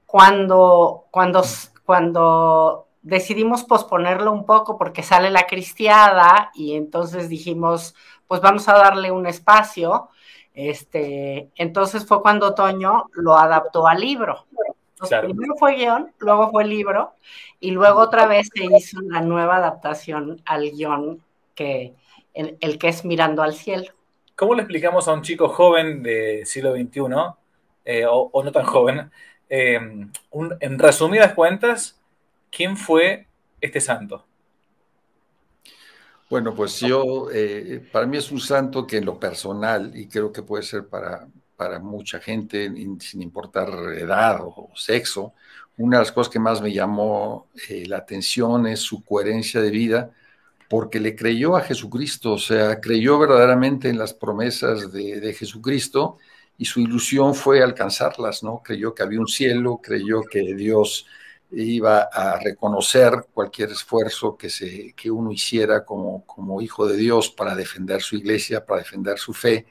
Cuando, 0.04 1.04
cuando, 1.12 1.44
cuando 1.84 2.88
decidimos 3.02 3.64
posponerlo 3.64 4.32
un 4.32 4.44
poco 4.44 4.76
porque 4.76 5.02
sale 5.02 5.30
la 5.30 5.46
cristiada 5.46 6.50
y 6.54 6.74
entonces 6.74 7.28
dijimos, 7.28 7.94
pues 8.26 8.40
vamos 8.40 8.68
a 8.68 8.74
darle 8.74 9.10
un 9.10 9.26
espacio. 9.26 10.08
Este, 10.54 11.50
entonces 11.56 12.06
fue 12.06 12.22
cuando 12.22 12.54
Toño 12.54 13.06
lo 13.12 13.36
adaptó 13.36 13.86
al 13.86 14.00
libro. 14.00 14.46
Primero 15.08 15.54
fue 15.58 15.76
guion, 15.76 16.12
luego 16.18 16.50
fue 16.50 16.64
libro, 16.66 17.14
y 17.58 17.70
luego 17.70 18.00
otra 18.00 18.26
vez 18.26 18.50
se 18.54 18.64
hizo 18.64 18.98
una 18.98 19.22
nueva 19.22 19.56
adaptación 19.56 20.42
al 20.44 20.70
guion 20.70 21.22
que 21.54 21.94
el, 22.34 22.78
que 22.78 22.88
es 22.88 23.04
Mirando 23.04 23.42
al 23.42 23.54
Cielo. 23.54 23.92
¿Cómo 24.36 24.54
le 24.54 24.62
explicamos 24.62 25.08
a 25.08 25.12
un 25.12 25.22
chico 25.22 25.48
joven 25.48 26.02
de 26.02 26.44
siglo 26.44 26.72
XXI, 26.72 27.00
eh, 27.84 28.04
o, 28.06 28.42
no 28.44 28.52
tan 28.52 28.64
joven, 28.64 29.10
eh, 29.48 29.80
en 30.60 30.78
resumidas 30.78 31.32
cuentas, 31.34 31.99
quién 32.50 32.76
fue 32.76 33.26
este 33.60 33.80
santo? 33.80 34.26
Bueno, 36.28 36.54
pues 36.54 36.78
yo, 36.80 37.28
eh, 37.32 37.84
para 37.90 38.06
mí 38.06 38.16
es 38.16 38.30
un 38.30 38.40
santo 38.40 38.86
que 38.86 38.98
en 38.98 39.04
lo 39.04 39.18
personal, 39.18 39.90
y 39.94 40.06
creo 40.06 40.32
que 40.32 40.42
puede 40.42 40.62
ser 40.62 40.86
para, 40.86 41.26
para 41.56 41.78
mucha 41.78 42.20
gente, 42.20 42.72
sin 43.00 43.20
importar 43.20 43.68
edad 43.98 44.40
o 44.42 44.70
sexo. 44.74 45.34
Una 45.76 45.98
de 45.98 46.04
las 46.04 46.12
cosas 46.12 46.32
que 46.32 46.38
más 46.38 46.62
me 46.62 46.72
llamó 46.72 47.48
eh, 47.68 47.84
la 47.86 47.98
atención 47.98 48.66
es 48.66 48.80
su 48.80 49.04
coherencia 49.04 49.60
de 49.60 49.70
vida, 49.70 50.10
porque 50.70 51.00
le 51.00 51.16
creyó 51.16 51.56
a 51.56 51.62
Jesucristo, 51.62 52.32
o 52.32 52.38
sea, 52.38 52.80
creyó 52.80 53.18
verdaderamente 53.18 53.88
en 53.88 53.98
las 53.98 54.14
promesas 54.14 54.92
de, 54.92 55.34
Jesucristo 55.34 56.18
y 56.56 56.64
su 56.64 56.80
ilusión 56.80 57.34
fue 57.34 57.62
alcanzarlas, 57.62 58.42
¿no? 58.42 58.62
Creyó 58.64 58.94
que 58.94 59.02
había 59.02 59.20
un 59.20 59.26
cielo, 59.26 59.80
creyó 59.82 60.22
que 60.22 60.54
Dios 60.54 61.06
iba 61.52 62.08
a 62.12 62.38
reconocer 62.38 63.26
cualquier 63.32 63.70
esfuerzo 63.70 64.36
que, 64.36 64.50
se, 64.50 64.92
que 64.94 65.10
uno 65.10 65.32
hiciera 65.32 65.84
como, 65.84 66.24
como 66.26 66.60
hijo 66.62 66.86
de 66.86 66.96
Dios 66.96 67.30
para 67.30 67.54
defender 67.54 68.02
su 68.02 68.16
iglesia, 68.16 68.64
para 68.64 68.80
defender 68.80 69.18
su 69.18 69.32
fe 69.32 69.66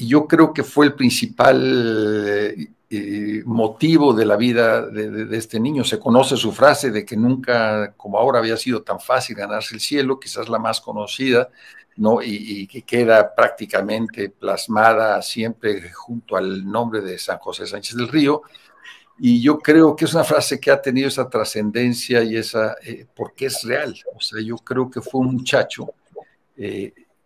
y 0.00 0.06
yo 0.06 0.26
creo 0.26 0.54
que 0.54 0.64
fue 0.64 0.86
el 0.86 0.94
principal 0.94 2.24
eh, 2.26 2.68
eh, 2.88 3.42
motivo 3.44 4.14
de 4.14 4.24
la 4.24 4.36
vida 4.36 4.86
de, 4.86 5.36
este 5.36 5.60
niño. 5.60 5.84
Se 5.84 5.98
conoce 5.98 6.38
su 6.38 6.52
frase 6.52 6.90
de 6.90 7.04
que 7.04 7.18
nunca, 7.18 7.92
como 7.98 8.18
ahora, 8.18 8.38
había 8.38 8.56
sido 8.56 8.82
tan 8.82 8.98
fácil 8.98 9.36
ganarse 9.36 9.74
el 9.74 9.80
cielo, 9.82 10.18
quizás 10.18 10.48
la 10.48 10.58
más 10.58 10.80
conocida, 10.80 11.50
¿no? 11.96 12.22
Y, 12.22 12.66
que 12.66 12.80
queda 12.80 13.34
prácticamente 13.34 14.30
plasmada 14.30 15.20
siempre 15.20 15.90
junto 15.92 16.34
al 16.34 16.64
nombre 16.64 17.02
de 17.02 17.18
San 17.18 17.36
José 17.38 17.66
Sánchez 17.66 17.94
del 17.94 18.08
Río. 18.08 18.40
Y 19.22 19.42
yo 19.42 19.58
creo 19.58 19.94
que 19.94 20.06
es 20.06 20.14
una 20.14 20.24
frase 20.24 20.58
que 20.58 20.70
ha 20.70 20.80
tenido 20.80 21.08
esa 21.08 21.28
trascendencia 21.28 22.22
y 22.22 22.36
esa, 22.36 22.74
eh, 22.82 23.06
porque 23.14 23.46
es 23.46 23.62
real. 23.64 23.94
O 24.16 24.20
sea, 24.20 24.42
yo 24.42 24.56
creo 24.56 24.90
que 24.90 25.02
fue 25.02 25.20
un 25.20 25.34
muchacho 25.34 25.92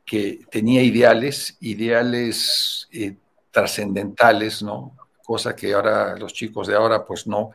que 0.05 0.41
tenía 0.51 0.83
ideales, 0.83 1.57
ideales 1.61 2.89
eh, 2.93 3.17
trascendentales, 3.51 4.63
¿no? 4.63 4.97
Cosa 5.25 5.57
que 5.57 5.73
ahora 5.73 6.17
los 6.17 6.33
chicos 6.33 6.67
de 6.67 6.75
ahora 6.75 7.05
pues 7.05 7.27
no, 7.27 7.53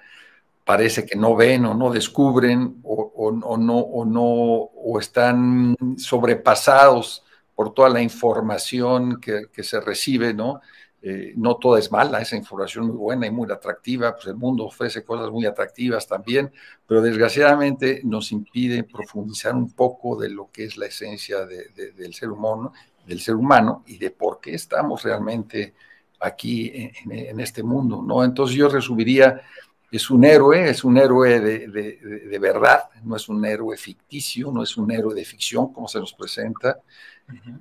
parece 0.65 1.05
que 1.05 1.17
no 1.17 1.35
ven 1.35 1.65
o 1.65 1.73
no 1.73 1.91
descubren 1.91 2.79
o, 2.83 3.31
no, 3.57 3.77
o 3.77 4.05
no, 4.05 4.23
o 4.23 4.99
están 4.99 5.75
sobrepasados 5.97 7.23
por 7.55 7.73
toda 7.73 7.89
la 7.89 8.01
información 8.01 9.19
que 9.19 9.63
se 9.63 9.79
recibe, 9.81 10.33
¿no? 10.33 10.61
Eh, 11.01 11.33
no 11.37 11.55
toda 11.55 11.79
es 11.79 11.91
mala, 11.93 12.19
esa 12.19 12.35
información 12.35 12.87
muy 12.87 12.97
buena 12.97 13.25
y 13.25 13.31
muy 13.31 13.49
atractiva, 13.49 14.13
pues 14.13 14.27
el 14.27 14.35
mundo 14.35 14.65
ofrece 14.65 15.01
cosas 15.05 15.31
muy 15.31 15.45
atractivas 15.45 16.05
también, 16.05 16.51
pero 16.85 17.01
desgraciadamente 17.01 18.01
nos 18.03 18.33
impide 18.33 18.83
profundizar 18.83 19.55
un 19.55 19.71
poco 19.71 20.19
de 20.19 20.29
lo 20.29 20.49
que 20.51 20.65
es 20.65 20.75
la 20.75 20.87
esencia 20.87 21.45
del 21.45 22.13
ser 22.13 22.31
humano, 22.31 22.73
del 23.07 23.21
ser 23.21 23.35
humano 23.35 23.83
y 23.87 23.97
de 23.97 24.11
por 24.11 24.41
qué 24.41 24.53
estamos 24.53 25.03
realmente 25.03 25.73
aquí 26.19 26.91
en, 27.09 27.39
este 27.39 27.63
mundo, 27.63 28.03
¿no? 28.05 28.21
Entonces 28.21 28.57
yo 28.57 28.67
resumiría, 28.67 29.41
es 29.89 30.09
un 30.09 30.25
héroe, 30.25 30.69
es 30.69 30.83
un 30.83 30.97
héroe 30.97 31.39
de, 31.39 32.39
verdad, 32.39 32.89
no 33.05 33.15
es 33.15 33.29
un 33.29 33.45
héroe 33.45 33.77
ficticio, 33.77 34.51
no 34.51 34.63
es 34.63 34.75
un 34.75 34.91
héroe 34.91 35.15
de 35.15 35.23
ficción 35.23 35.71
como 35.71 35.87
se 35.87 35.99
nos 35.99 36.13
presenta, 36.13 36.79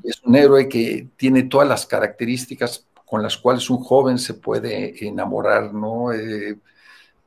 es 0.03 0.20
un 0.24 0.35
héroe 0.35 0.68
que 0.68 1.07
tiene 1.16 1.44
todas 1.44 1.68
las 1.68 1.87
características 1.87 2.88
con 3.09 3.23
las 3.23 3.38
cuales 3.38 3.71
un 3.71 3.79
joven 3.79 4.18
se 4.18 4.35
puede 4.35 5.07
enamorar, 5.07 5.73
¿no? 5.73 6.12
Eh, 6.12 6.59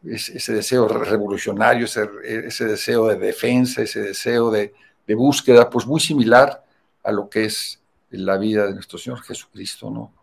ese, 0.05 0.53
deseo 0.53 0.87
revolucionario, 0.87 1.85
ese, 1.85 2.65
deseo 2.65 3.07
de 3.07 3.15
defensa, 3.15 3.81
ese 3.81 4.01
deseo 4.01 4.51
de, 4.51 4.73
búsqueda, 5.13 5.69
pues 5.69 5.85
muy 5.85 5.99
similar 5.99 6.63
a 7.03 7.11
lo 7.11 7.29
que 7.29 7.43
es 7.43 7.81
la 8.11 8.37
vida 8.37 8.65
de 8.65 8.73
nuestro 8.73 8.97
Señor 8.97 9.21
Jesucristo, 9.21 9.89
¿no? 9.89 10.13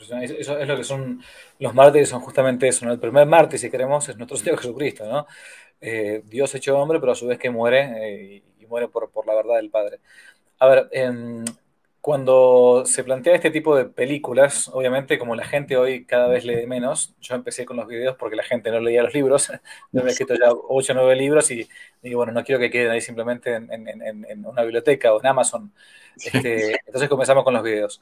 Eso 0.00 0.58
es 0.58 0.66
lo 0.66 0.76
que 0.76 0.82
son 0.82 1.22
los 1.60 1.74
mártires, 1.74 2.08
son 2.08 2.20
justamente 2.20 2.66
eso. 2.66 2.90
El 2.90 2.98
primer 2.98 3.26
mártir, 3.26 3.60
si 3.60 3.70
queremos, 3.70 4.08
es 4.08 4.16
nuestro 4.16 4.36
Señor 4.36 4.58
Jesucristo, 4.58 5.04
¿no? 5.06 5.28
Eh, 5.80 6.22
Dios 6.26 6.52
hecho 6.56 6.76
hombre, 6.76 6.98
pero 6.98 7.12
a 7.12 7.14
su 7.14 7.28
vez 7.28 7.38
que 7.38 7.50
muere 7.50 8.34
eh, 8.36 8.42
y 8.58 8.66
muere 8.66 8.88
por, 8.88 9.10
por, 9.10 9.26
la 9.28 9.34
verdad 9.36 9.56
del 9.56 9.70
Padre. 9.70 10.00
A 10.58 10.66
ver, 10.66 10.88
em, 10.90 11.44
cuando 12.00 12.84
se 12.86 13.04
plantea 13.04 13.34
este 13.34 13.50
tipo 13.50 13.76
de 13.76 13.84
películas, 13.84 14.68
obviamente 14.72 15.18
como 15.18 15.36
la 15.36 15.44
gente 15.44 15.76
hoy 15.76 16.06
cada 16.06 16.28
vez 16.28 16.44
lee 16.44 16.66
menos, 16.66 17.14
yo 17.20 17.34
empecé 17.34 17.66
con 17.66 17.76
los 17.76 17.86
videos 17.86 18.16
porque 18.16 18.36
la 18.36 18.42
gente 18.42 18.70
no 18.70 18.80
leía 18.80 19.02
los 19.02 19.12
libros, 19.12 19.48
yo 19.92 20.02
me 20.02 20.08
he 20.08 20.12
escrito 20.12 20.34
ya 20.34 20.50
8 20.50 20.92
o 20.92 20.96
9 20.96 21.16
libros 21.16 21.50
y 21.50 21.68
digo, 22.02 22.18
bueno, 22.18 22.32
no 22.32 22.42
quiero 22.42 22.58
que 22.58 22.70
queden 22.70 22.90
ahí 22.90 23.00
simplemente 23.02 23.54
en, 23.54 24.46
una 24.46 24.62
biblioteca 24.62 25.12
o 25.12 25.20
en 25.20 25.26
Amazon. 25.26 25.72
Este, 26.16 26.80
entonces 26.86 27.08
comenzamos 27.08 27.44
con 27.44 27.54
los 27.54 27.62
videos. 27.62 28.00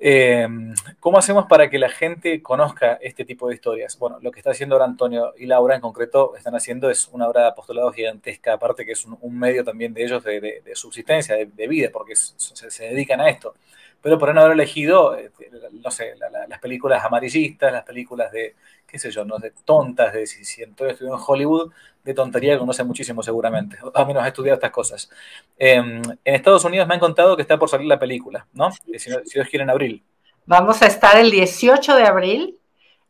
Em, 0.00 0.74
¿Cómo 1.00 1.18
hacemos 1.18 1.46
para 1.46 1.68
que 1.68 1.76
la 1.76 1.88
gente 1.88 2.40
conozca 2.40 2.94
este 3.02 3.24
tipo 3.24 3.48
de 3.48 3.56
historias? 3.56 3.98
Bueno, 3.98 4.18
lo 4.22 4.30
que 4.30 4.38
está 4.38 4.52
haciendo 4.52 4.76
ahora 4.76 4.84
Antonio 4.84 5.34
y 5.36 5.46
Laura 5.46 5.74
en 5.74 5.80
concreto 5.80 6.36
están 6.36 6.54
haciendo 6.54 6.88
es 6.88 7.08
una 7.08 7.26
obra 7.26 7.42
de 7.42 7.48
apostolado 7.48 7.90
gigantesca, 7.92 8.52
aparte 8.52 8.86
que 8.86 8.92
es 8.92 9.04
un, 9.04 9.38
medio 9.38 9.64
también 9.64 9.92
de 9.92 10.04
ellos 10.04 10.22
de, 10.22 10.62
subsistencia, 10.74 11.34
de, 11.34 11.66
vida, 11.66 11.90
porque 11.92 12.14
se, 12.14 12.84
dedican 12.84 13.20
a 13.20 13.28
esto. 13.28 13.54
Pero 14.00 14.18
por 14.18 14.32
no 14.34 14.40
haber 14.40 14.52
elegido, 14.52 15.16
eh, 15.16 15.30
no 15.72 15.90
sé, 15.90 16.14
las 16.48 16.58
películas 16.60 17.04
amarillistas, 17.04 17.72
las 17.72 17.84
películas 17.84 18.30
de, 18.30 18.54
qué 18.86 18.98
sé 18.98 19.10
yo, 19.10 19.24
no 19.24 19.38
de 19.38 19.52
tontas, 19.64 20.12
de 20.12 20.26
si, 20.26 20.44
si 20.44 20.62
Antonio 20.62 20.92
estudió 20.92 21.14
en 21.14 21.20
Hollywood, 21.24 21.72
de 22.04 22.14
tontería 22.14 22.54
que 22.54 22.60
conoce 22.60 22.84
muchísimo 22.84 23.22
seguramente, 23.22 23.76
al 23.94 24.06
menos 24.06 24.22
ha 24.22 24.28
estudiado 24.28 24.54
estas 24.54 24.70
cosas. 24.70 25.10
Em, 25.58 26.00
en 26.24 26.34
Estados 26.34 26.64
Unidos 26.64 26.86
me 26.86 26.94
han 26.94 27.00
contado 27.00 27.36
que 27.36 27.42
está 27.42 27.58
por 27.58 27.68
salir 27.68 27.86
la 27.86 27.98
película, 27.98 28.46
¿no? 28.52 28.70
Si, 28.70 28.98
si 28.98 29.10
Dios 29.10 29.48
quiere 29.48 29.64
en 29.64 29.70
abril. 29.70 30.02
Vamos 30.46 30.80
a 30.80 30.86
estar 30.86 31.16
el 31.16 31.30
18 31.30 31.96
de 31.96 32.04
abril 32.04 32.58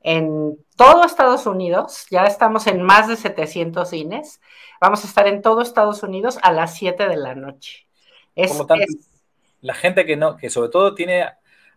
en 0.01 0.57
todo 0.77 1.05
Estados 1.05 1.47
Unidos, 1.47 2.07
ya 2.11 2.25
estamos 2.25 2.67
en 2.67 2.83
más 2.83 3.09
de 3.09 3.17
700 3.17 3.89
cines, 3.91 4.41
vamos 4.81 5.05
a 5.05 5.09
estar 5.09 5.27
en 5.27 5.43
todo 5.43 5.61
Estados 5.61 6.03
Unidos 6.03 6.39
a 6.43 6.53
las 6.53 6.75
7 6.77 7.09
de 7.09 7.17
la 7.17 7.35
noche. 7.35 7.87
Es, 8.35 8.57
tanto, 8.67 8.87
la 9.61 9.75
gente 9.75 10.07
que 10.07 10.17
no, 10.17 10.37
que 10.37 10.51
sobre 10.51 10.71
todo 10.71 10.95
tiene 10.95 11.27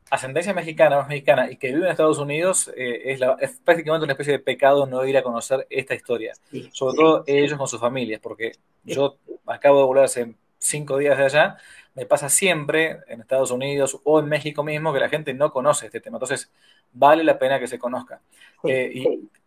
ascendencia 0.10 0.54
mexicana, 0.54 0.98
más 0.98 1.08
mexicana, 1.08 1.50
y 1.50 1.58
que 1.58 1.68
vive 1.68 1.86
en 1.86 1.92
Estados 1.92 2.18
Unidos, 2.18 2.72
eh, 2.76 3.18
es, 3.40 3.60
prácticamente 3.64 4.04
una 4.04 4.14
especie 4.14 4.34
de 4.34 4.40
pecado 4.40 4.86
no 4.86 5.06
ir 5.06 5.18
a 5.18 5.24
conocer 5.24 5.66
esta 5.70 5.96
historia. 5.96 6.34
Sobre 6.72 6.96
todo 6.96 7.24
ellos 7.28 7.58
con 7.58 7.68
sus 7.68 7.80
familias, 7.80 8.20
porque 8.22 8.54
yo 8.84 9.18
acabo 9.46 9.80
de 9.80 9.86
volver 9.86 10.04
hace 10.04 10.36
cinco 10.58 10.98
días 10.98 11.18
de 11.18 11.26
allá, 11.26 11.58
me 11.96 12.06
pasa 12.06 12.30
siempre 12.30 13.00
en 13.08 13.22
Estados 13.22 13.52
Unidos 13.52 14.00
o 14.04 14.20
en 14.20 14.28
México 14.28 14.64
mismo 14.64 14.94
que 14.94 15.00
la 15.00 15.10
gente 15.10 15.34
no 15.34 15.52
conoce 15.52 15.88
este 15.88 16.00
tema. 16.00 16.18
Entonces, 16.18 16.52
vale 16.94 17.24
la 17.24 17.38
pena 17.38 17.60
que 17.60 17.68
se 17.68 17.80
conozca. 17.80 18.22
Eh, 18.64 18.92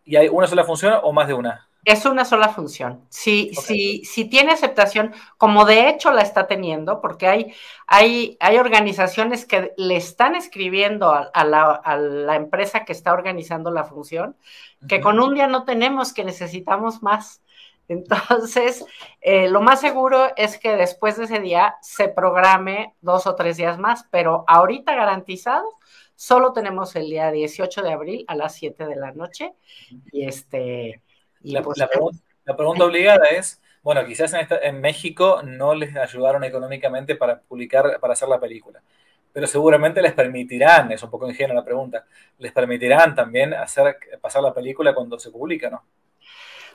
y, 0.05 0.15
hay 0.15 0.27
una 0.27 0.45
sola 0.45 0.63
función 0.63 0.99
o 1.01 1.11
más 1.11 1.27
de 1.27 1.33
una? 1.33 1.67
Es 1.85 2.05
una 2.05 2.25
sola 2.25 2.49
función. 2.49 3.05
Si, 3.09 3.53
si, 3.53 4.25
tiene 4.25 4.51
aceptación, 4.51 5.13
como 5.37 5.65
de 5.65 5.87
hecho 5.87 6.11
la 6.11 6.23
está 6.23 6.47
teniendo, 6.47 6.99
porque 6.99 7.27
hay, 7.27 7.53
hay, 7.85 8.37
hay 8.39 8.57
organizaciones 8.57 9.45
que 9.45 9.71
le 9.77 9.95
están 9.95 10.35
escribiendo 10.35 11.13
a, 11.13 11.43
la, 11.45 12.35
empresa 12.35 12.85
que 12.85 12.91
está 12.91 13.13
organizando 13.13 13.69
la 13.69 13.83
función, 13.83 14.35
que 14.89 14.99
con 14.99 15.19
un 15.19 15.35
día 15.35 15.45
no 15.45 15.63
tenemos, 15.63 16.11
que 16.11 16.23
necesitamos 16.23 17.03
más. 17.03 17.43
Entonces, 17.87 18.83
eh, 19.21 19.47
lo 19.47 19.61
más 19.61 19.79
seguro 19.79 20.29
es 20.37 20.57
que 20.57 20.75
después 20.75 21.17
de 21.17 21.25
ese 21.25 21.39
día 21.39 21.75
se 21.81 22.07
programe 22.09 22.95
dos 23.01 23.27
o 23.27 23.35
tres 23.35 23.57
días 23.57 23.77
más, 23.77 24.07
pero 24.09 24.43
ahorita 24.47 24.95
garantizado, 24.95 25.65
solo 26.15 26.51
tenemos 26.51 26.95
el 26.95 27.11
día 27.11 27.29
18 27.29 27.83
de 27.83 27.93
abril 27.93 28.25
a 28.27 28.33
las 28.33 28.55
7 28.55 28.87
de 28.87 28.95
la 28.95 29.11
noche. 29.11 29.53
Y 30.11 30.25
este 30.25 31.03
pues, 31.63 31.77
la, 31.77 32.55
pregunta, 32.55 32.85
obligada 32.85 33.25
es, 33.27 33.61
bueno, 33.83 34.05
quizás 34.05 34.33
en, 34.33 34.81
México 34.81 35.41
no 35.43 35.75
les 35.75 35.95
ayudaron 35.95 36.43
económicamente 36.43 37.15
para 37.15 37.39
publicar, 37.39 37.99
para 37.99 38.13
hacer 38.13 38.27
la 38.27 38.39
película, 38.39 38.81
pero 39.31 39.47
seguramente 39.47 40.01
les 40.01 40.13
permitirán, 40.13 40.91
es 40.91 41.03
un 41.03 41.09
poco 41.09 41.29
ingenua 41.29 41.55
la 41.55 41.65
pregunta, 41.65 42.05
les 42.39 42.51
permitirán 42.51 43.15
también 43.15 43.53
hacer 43.53 43.97
pasar 44.21 44.41
la 44.41 44.53
película 44.53 44.93
cuando 44.93 45.19
se 45.19 45.31
publica, 45.31 45.69
¿no? 45.69 45.83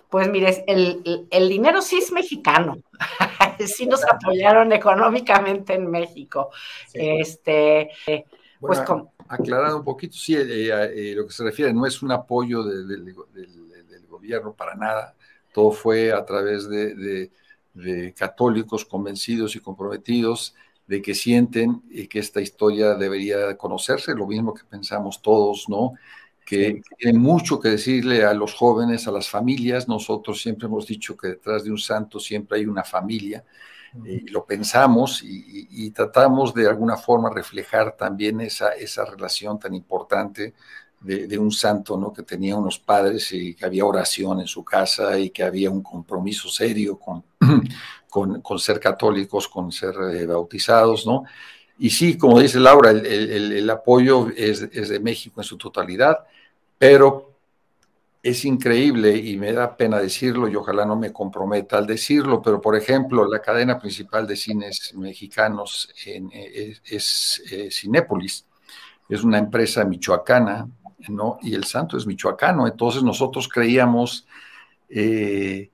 Pues 0.08 0.28
mire, 0.28 0.64
el, 0.66 1.48
dinero 1.48 1.80
sí 1.82 1.98
es 1.98 2.10
mexicano, 2.10 2.78
sí 3.64 3.86
nos 3.86 4.04
apoyaron 4.04 4.72
económicamente 4.72 5.74
en 5.74 5.88
México. 5.88 6.50
Este, 6.92 7.90
pues 8.58 8.82
aclarando 9.28 9.78
un 9.78 9.84
poquito, 9.84 10.14
sí, 10.14 10.34
eh, 10.34 10.68
eh, 10.68 11.14
lo 11.14 11.26
que 11.26 11.32
se 11.32 11.44
refiere 11.44 11.72
no 11.72 11.86
es 11.86 12.02
un 12.02 12.10
apoyo 12.10 12.64
del 12.64 13.14
gobierno 14.20 14.52
para 14.52 14.74
nada. 14.74 15.16
Todo 15.52 15.72
fue 15.72 16.12
a 16.12 16.24
través 16.24 16.68
de, 16.68 17.30
católicos 18.14 18.84
convencidos 18.84 19.56
y 19.56 19.60
comprometidos 19.60 20.54
de 20.86 21.00
que 21.00 21.14
sienten 21.14 21.82
que 22.10 22.18
esta 22.18 22.40
historia 22.40 22.94
debería 22.94 23.56
conocerse, 23.56 24.14
lo 24.14 24.26
mismo 24.26 24.52
que 24.52 24.64
pensamos 24.64 25.22
todos, 25.22 25.68
¿no? 25.68 25.94
Que 26.44 26.82
tiene 26.98 27.18
mucho 27.18 27.60
que 27.60 27.70
decirle 27.70 28.24
a 28.24 28.34
los 28.34 28.54
jóvenes, 28.54 29.06
a 29.06 29.12
las 29.12 29.28
familias. 29.28 29.86
Nosotros 29.86 30.42
siempre 30.42 30.66
hemos 30.66 30.86
dicho 30.86 31.16
que 31.16 31.28
detrás 31.28 31.62
de 31.62 31.70
un 31.70 31.78
santo 31.78 32.18
siempre 32.18 32.58
hay 32.58 32.66
una 32.66 32.84
familia. 32.84 33.44
y 34.04 34.28
lo 34.28 34.44
pensamos 34.44 35.20
y, 35.24 35.90
tratamos 35.90 36.54
de 36.54 36.68
alguna 36.68 36.96
forma 36.96 37.30
reflejar 37.30 37.96
también 37.96 38.40
esa, 38.40 38.70
esa 38.70 39.04
relación 39.04 39.58
tan 39.58 39.74
importante 39.74 40.54
de, 41.00 41.38
un 41.38 41.50
santo, 41.50 41.96
¿no? 41.96 42.12
Que 42.12 42.22
tenía 42.22 42.56
unos 42.56 42.78
padres 42.78 43.32
y 43.32 43.54
que 43.54 43.64
había 43.64 43.86
oración 43.86 44.40
en 44.40 44.46
su 44.46 44.62
casa 44.62 45.18
y 45.18 45.30
que 45.30 45.42
había 45.42 45.70
un 45.70 45.82
compromiso 45.82 46.48
serio 46.48 46.98
con, 46.98 47.24
con, 48.10 48.58
ser 48.58 48.78
católicos, 48.78 49.48
con 49.48 49.72
ser 49.72 49.94
eh, 50.14 50.26
bautizados, 50.26 51.06
¿no? 51.06 51.24
Y 51.78 51.88
sí, 51.88 52.18
como 52.18 52.38
dice 52.38 52.60
Laura, 52.60 52.90
el, 52.90 53.70
apoyo 53.70 54.28
es, 54.36 54.60
es, 54.72 54.90
de 54.90 55.00
México 55.00 55.40
en 55.40 55.44
su 55.44 55.56
totalidad, 55.56 56.26
pero 56.76 57.30
es 58.22 58.44
increíble 58.44 59.16
y 59.16 59.38
me 59.38 59.54
da 59.54 59.74
pena 59.74 59.98
decirlo 59.98 60.46
y 60.46 60.56
ojalá 60.56 60.84
no 60.84 60.96
me 60.96 61.10
comprometa 61.10 61.78
al 61.78 61.86
decirlo, 61.86 62.42
pero 62.42 62.60
por 62.60 62.76
ejemplo, 62.76 63.26
la 63.26 63.40
cadena 63.40 63.78
principal 63.78 64.26
de 64.26 64.36
cines 64.36 64.92
mexicanos 64.94 65.88
en, 66.04 66.30
eh, 66.34 66.76
es, 66.84 67.42
es 67.42 67.42
eh, 67.50 67.70
Cinépolis, 67.70 68.44
es 69.08 69.24
una 69.24 69.38
empresa 69.38 69.84
michoacana 69.84 70.68
¿no? 71.08 71.38
Y 71.42 71.54
el 71.54 71.64
santo 71.64 71.96
es 71.96 72.06
michoacano, 72.06 72.66
entonces 72.66 73.02
nosotros 73.02 73.48
creíamos 73.48 74.26
eh, 74.88 75.70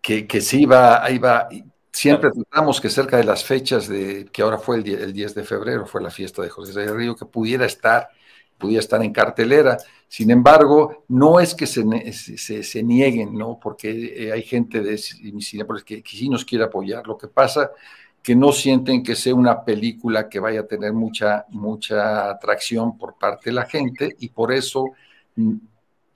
que, 0.00 0.26
que 0.26 0.40
se 0.40 0.58
iba, 0.58 1.10
iba, 1.10 1.48
siempre 1.92 2.30
tratamos 2.30 2.80
que 2.80 2.90
cerca 2.90 3.16
de 3.16 3.24
las 3.24 3.44
fechas 3.44 3.88
de, 3.88 4.26
que 4.32 4.42
ahora 4.42 4.58
fue 4.58 4.76
el, 4.76 4.88
el 4.88 5.12
10 5.12 5.34
de 5.34 5.44
febrero, 5.44 5.86
fue 5.86 6.02
la 6.02 6.10
fiesta 6.10 6.42
de 6.42 6.48
José 6.48 6.78
de 6.80 6.92
Río, 6.92 7.16
que 7.16 7.26
pudiera 7.26 7.66
estar, 7.66 8.08
pudiera 8.56 8.80
estar 8.80 9.02
en 9.02 9.12
cartelera. 9.12 9.78
Sin 10.08 10.30
embargo, 10.30 11.04
no 11.08 11.40
es 11.40 11.54
que 11.54 11.66
se, 11.66 11.84
se, 12.12 12.62
se 12.62 12.82
nieguen, 12.82 13.36
¿no? 13.36 13.58
Porque 13.60 13.90
eh, 14.16 14.32
hay 14.32 14.42
gente 14.42 14.80
de 14.80 14.98
que, 15.84 16.02
que 16.02 16.16
sí 16.16 16.28
nos 16.28 16.44
quiere 16.44 16.64
apoyar. 16.64 17.06
Lo 17.06 17.18
que 17.18 17.28
pasa 17.28 17.70
que 18.28 18.36
no 18.36 18.52
sienten 18.52 19.02
que 19.02 19.16
sea 19.16 19.34
una 19.34 19.64
película 19.64 20.28
que 20.28 20.38
vaya 20.38 20.60
a 20.60 20.66
tener 20.66 20.92
mucha, 20.92 21.46
mucha 21.48 22.28
atracción 22.28 22.98
por 22.98 23.16
parte 23.16 23.48
de 23.48 23.54
la 23.54 23.64
gente 23.64 24.16
y 24.18 24.28
por 24.28 24.52
eso 24.52 24.84
mm, 25.34 25.54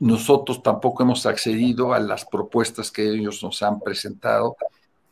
nosotros 0.01 0.63
tampoco 0.63 1.05
hemos 1.05 1.25
accedido 1.25 1.95
a 1.95 1.99
las 1.99 2.27
propuestas 2.27 2.91
que 2.91 3.09
ellos 3.09 3.43
nos 3.43 3.63
han 3.63 3.81
presentado 3.81 4.59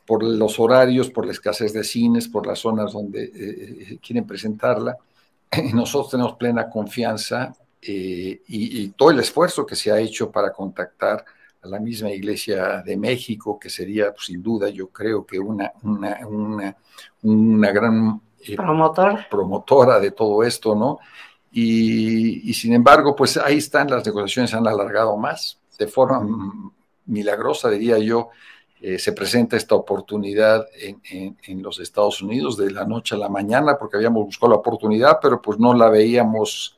por 0.05 0.21
los 0.21 0.59
horarios, 0.59 1.09
por 1.09 1.25
la 1.25 1.31
escasez 1.31 1.73
de 1.73 1.83
cines, 1.83 2.27
por 2.27 2.45
las 2.45 2.59
zonas 2.59 2.93
donde 2.93 3.23
eh, 3.23 3.31
eh, 3.33 3.99
quieren 3.99 4.27
presentarla. 4.27 4.95
Nosotros 5.73 6.11
tenemos 6.11 6.33
plena 6.33 6.69
confianza 6.69 7.51
eh, 7.81 8.41
y, 8.47 8.83
y, 8.83 8.89
todo 8.89 9.09
el 9.09 9.21
esfuerzo 9.21 9.65
que 9.65 9.75
se 9.75 9.91
ha 9.91 9.97
hecho 9.97 10.29
para 10.29 10.53
contactar 10.53 11.25
a 11.63 11.67
la 11.67 11.79
misma 11.79 12.11
Iglesia 12.11 12.81
de 12.81 12.97
México, 12.97 13.59
que 13.59 13.69
sería 13.69 14.11
pues, 14.11 14.25
sin 14.25 14.41
duda, 14.41 14.69
yo 14.69 14.87
creo 14.87 15.25
que 15.25 15.39
una, 15.39 15.71
una, 15.83 16.19
una, 16.27 16.75
una 17.21 17.71
gran 17.71 18.21
eh, 18.39 18.55
Promotor. 18.55 19.27
promotora 19.29 19.99
de 19.99 20.11
todo 20.11 20.43
esto, 20.43 20.75
¿no? 20.75 20.99
Y, 21.51 22.49
y, 22.49 22.53
sin 22.53 22.73
embargo, 22.73 23.15
pues 23.15 23.37
ahí 23.37 23.57
están, 23.57 23.89
las 23.89 24.05
negociaciones 24.05 24.51
se 24.51 24.57
han 24.57 24.67
alargado 24.67 25.17
más, 25.17 25.59
de 25.77 25.85
forma 25.85 26.25
milagrosa, 27.05 27.69
diría 27.69 27.99
yo, 27.99 28.29
eh, 28.81 28.97
se 28.97 29.11
presenta 29.11 29.57
esta 29.57 29.75
oportunidad 29.75 30.65
en, 30.79 31.01
en, 31.11 31.37
en, 31.43 31.61
los 31.61 31.79
Estados 31.79 32.21
Unidos 32.21 32.57
de 32.57 32.71
la 32.71 32.85
noche 32.85 33.15
a 33.15 33.17
la 33.17 33.29
mañana, 33.29 33.77
porque 33.77 33.97
habíamos 33.97 34.25
buscado 34.25 34.53
la 34.53 34.59
oportunidad, 34.59 35.19
pero 35.21 35.41
pues 35.41 35.59
no 35.59 35.73
la 35.73 35.89
veíamos 35.89 36.77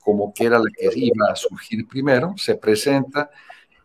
como 0.00 0.32
que 0.32 0.44
era 0.44 0.58
la 0.58 0.70
que 0.74 0.90
iba 0.94 1.26
a 1.30 1.36
surgir 1.36 1.86
primero, 1.86 2.34
se 2.36 2.54
presenta, 2.54 3.30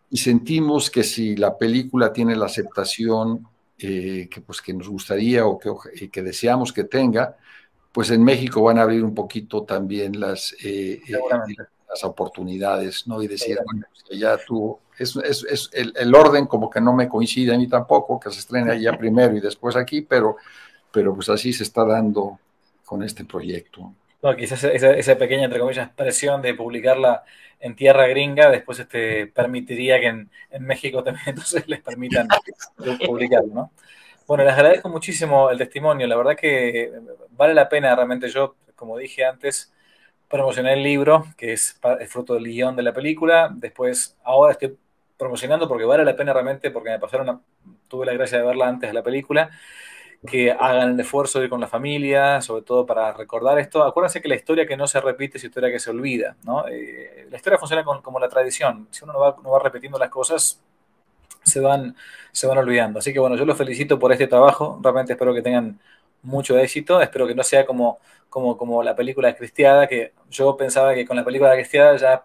y 0.10 0.18
sentimos 0.18 0.90
que 0.90 1.04
si 1.04 1.36
la 1.36 1.58
película 1.58 2.14
tiene 2.14 2.36
la 2.36 2.46
aceptación 2.46 3.48
eh, 3.78 4.28
que, 4.32 4.42
pues, 4.42 4.62
que 4.62 4.74
nos 4.74 4.88
gustaría 4.88 5.46
o 5.46 5.60
que, 5.60 5.70
eh, 5.94 6.10
que, 6.10 6.24
deseamos 6.24 6.72
que 6.72 6.86
tenga, 6.86 7.36
pues 7.92 8.10
en 8.12 8.24
México 8.24 8.64
van 8.64 8.80
a 8.80 8.84
abrir 8.84 9.04
un 9.04 9.14
poquito 9.14 9.64
también 9.64 10.20
las, 10.20 10.56
eh, 10.64 11.02
las 11.90 12.04
oportunidades, 12.04 13.08
¿no? 13.08 13.22
Y 13.22 13.28
decir, 13.28 13.60
bueno, 13.66 13.86
pues, 13.92 14.20
ya 14.20 14.38
tú, 14.38 14.80
es, 14.98 15.16
es, 15.18 15.46
es 15.50 15.70
el, 15.74 15.94
el, 15.96 16.16
orden 16.16 16.48
como 16.48 16.70
que 16.70 16.82
no 16.82 16.94
me 16.94 17.10
coincide 17.10 17.54
a 17.54 17.58
mí 17.58 17.68
tampoco, 17.68 18.20
que 18.20 18.32
se 18.32 18.40
estrene 18.40 18.72
allá 18.72 18.92
primero 18.98 19.36
y 19.36 19.42
después 19.42 19.76
aquí, 19.76 20.02
pero, 20.02 20.38
pero 20.92 21.14
pues 21.14 21.30
así 21.30 21.54
se 21.54 21.64
está 21.64 21.86
dando 21.86 22.40
con 22.86 23.04
este 23.04 23.26
proyecto. 23.26 23.94
No, 24.28 24.36
quizás 24.36 24.62
esa, 24.66 24.92
esa, 24.92 25.18
pequeña, 25.18 25.46
entre 25.46 25.62
comillas, 25.62 25.90
presión 25.92 26.42
de 26.42 26.54
publicarla 26.54 27.24
en 27.62 27.78
tierra 27.78 28.08
gringa, 28.08 28.50
después 28.50 28.78
este, 28.78 29.28
permitiría 29.28 30.02
que 30.02 30.08
en, 30.08 30.30
en 30.52 30.66
México 30.66 31.02
también 31.02 31.24
entonces 31.30 31.66
les 31.66 31.82
permitan 31.82 32.28
publicarlo, 33.06 33.54
¿no? 33.54 33.72
Bueno, 34.28 34.44
les 34.44 34.52
agradezco 34.52 34.90
muchísimo 34.90 35.50
el 35.50 35.58
testimonio, 35.58 36.06
la 36.08 36.18
verdad 36.18 36.36
que 36.36 36.92
vale 37.38 37.54
la 37.54 37.70
pena 37.70 37.96
realmente 37.96 38.28
yo, 38.28 38.58
como 38.76 38.98
dije 38.98 39.24
antes, 39.24 39.74
promocioné 40.28 40.74
el 40.74 40.84
libro, 40.84 41.26
que 41.38 41.54
es, 41.54 41.80
es 42.02 42.10
fruto 42.10 42.34
del 42.34 42.44
guion 42.44 42.76
de 42.76 42.84
la 42.84 42.92
película, 42.92 43.50
después 43.50 44.18
ahora 44.26 44.52
estoy 44.52 44.78
promocionando 45.18 45.70
porque 45.70 45.86
vale 45.86 46.04
la 46.04 46.18
pena 46.18 46.34
realmente, 46.34 46.70
porque 46.70 46.90
me 46.90 47.00
pasaron, 47.00 47.42
tuve 47.88 48.06
la 48.06 48.12
gracia 48.12 48.40
de 48.40 48.44
verla 48.44 48.68
antes 48.68 48.90
de 48.90 48.94
la 48.94 49.04
película, 49.04 49.52
que 50.26 50.52
hagan 50.52 50.94
el 50.94 51.00
esfuerzo 51.00 51.40
de 51.40 51.46
ir 51.46 51.50
con 51.50 51.62
la 51.62 51.68
familia, 51.68 52.42
sobre 52.42 52.64
todo 52.64 52.86
para 52.86 53.14
recordar 53.14 53.60
esto. 53.60 53.84
Acuérdense 53.84 54.22
que 54.22 54.28
la 54.28 54.36
historia 54.36 54.66
que 54.66 54.78
no 54.78 54.88
se 54.88 55.00
repite 55.00 55.38
es 55.38 55.44
historia 55.44 55.72
que 55.72 55.80
se 55.80 55.92
olvida, 55.92 56.36
¿no? 56.44 56.68
Eh, 56.68 57.28
la 57.30 57.38
historia 57.38 57.60
funciona 57.60 57.84
como 57.84 58.20
la 58.20 58.30
tradición. 58.30 58.88
Si 58.92 59.04
uno 59.04 59.14
no 59.14 59.20
va, 59.20 59.38
no 59.44 59.52
va, 59.52 59.60
repitiendo 59.60 60.00
las 60.00 60.10
cosas, 60.10 60.60
se 61.44 61.60
van, 61.60 61.96
se 62.32 62.48
van 62.48 62.58
olvidando. 62.58 63.00
Así 63.00 63.14
que 63.14 63.20
bueno, 63.20 63.36
yo 63.36 63.46
los 63.46 63.58
felicito 63.58 64.00
por 64.00 64.12
este 64.12 64.28
trabajo. 64.28 64.80
Realmente 64.82 65.14
espero 65.14 65.34
que 65.34 65.42
tengan 65.42 65.80
mucho 66.24 66.58
éxito. 66.58 67.02
Espero 67.02 67.28
que 67.28 67.36
no 67.36 67.44
sea 67.44 67.66
como, 67.66 68.00
como, 68.30 68.58
como 68.58 68.84
la 68.84 68.96
película 68.96 69.36
Cristiada, 69.36 69.88
que 69.88 70.14
yo 70.30 70.58
pensaba 70.58 70.94
que 70.96 71.06
con 71.06 71.16
la 71.18 71.24
película 71.26 71.54
Cristiada 71.54 71.96
ya 71.98 72.24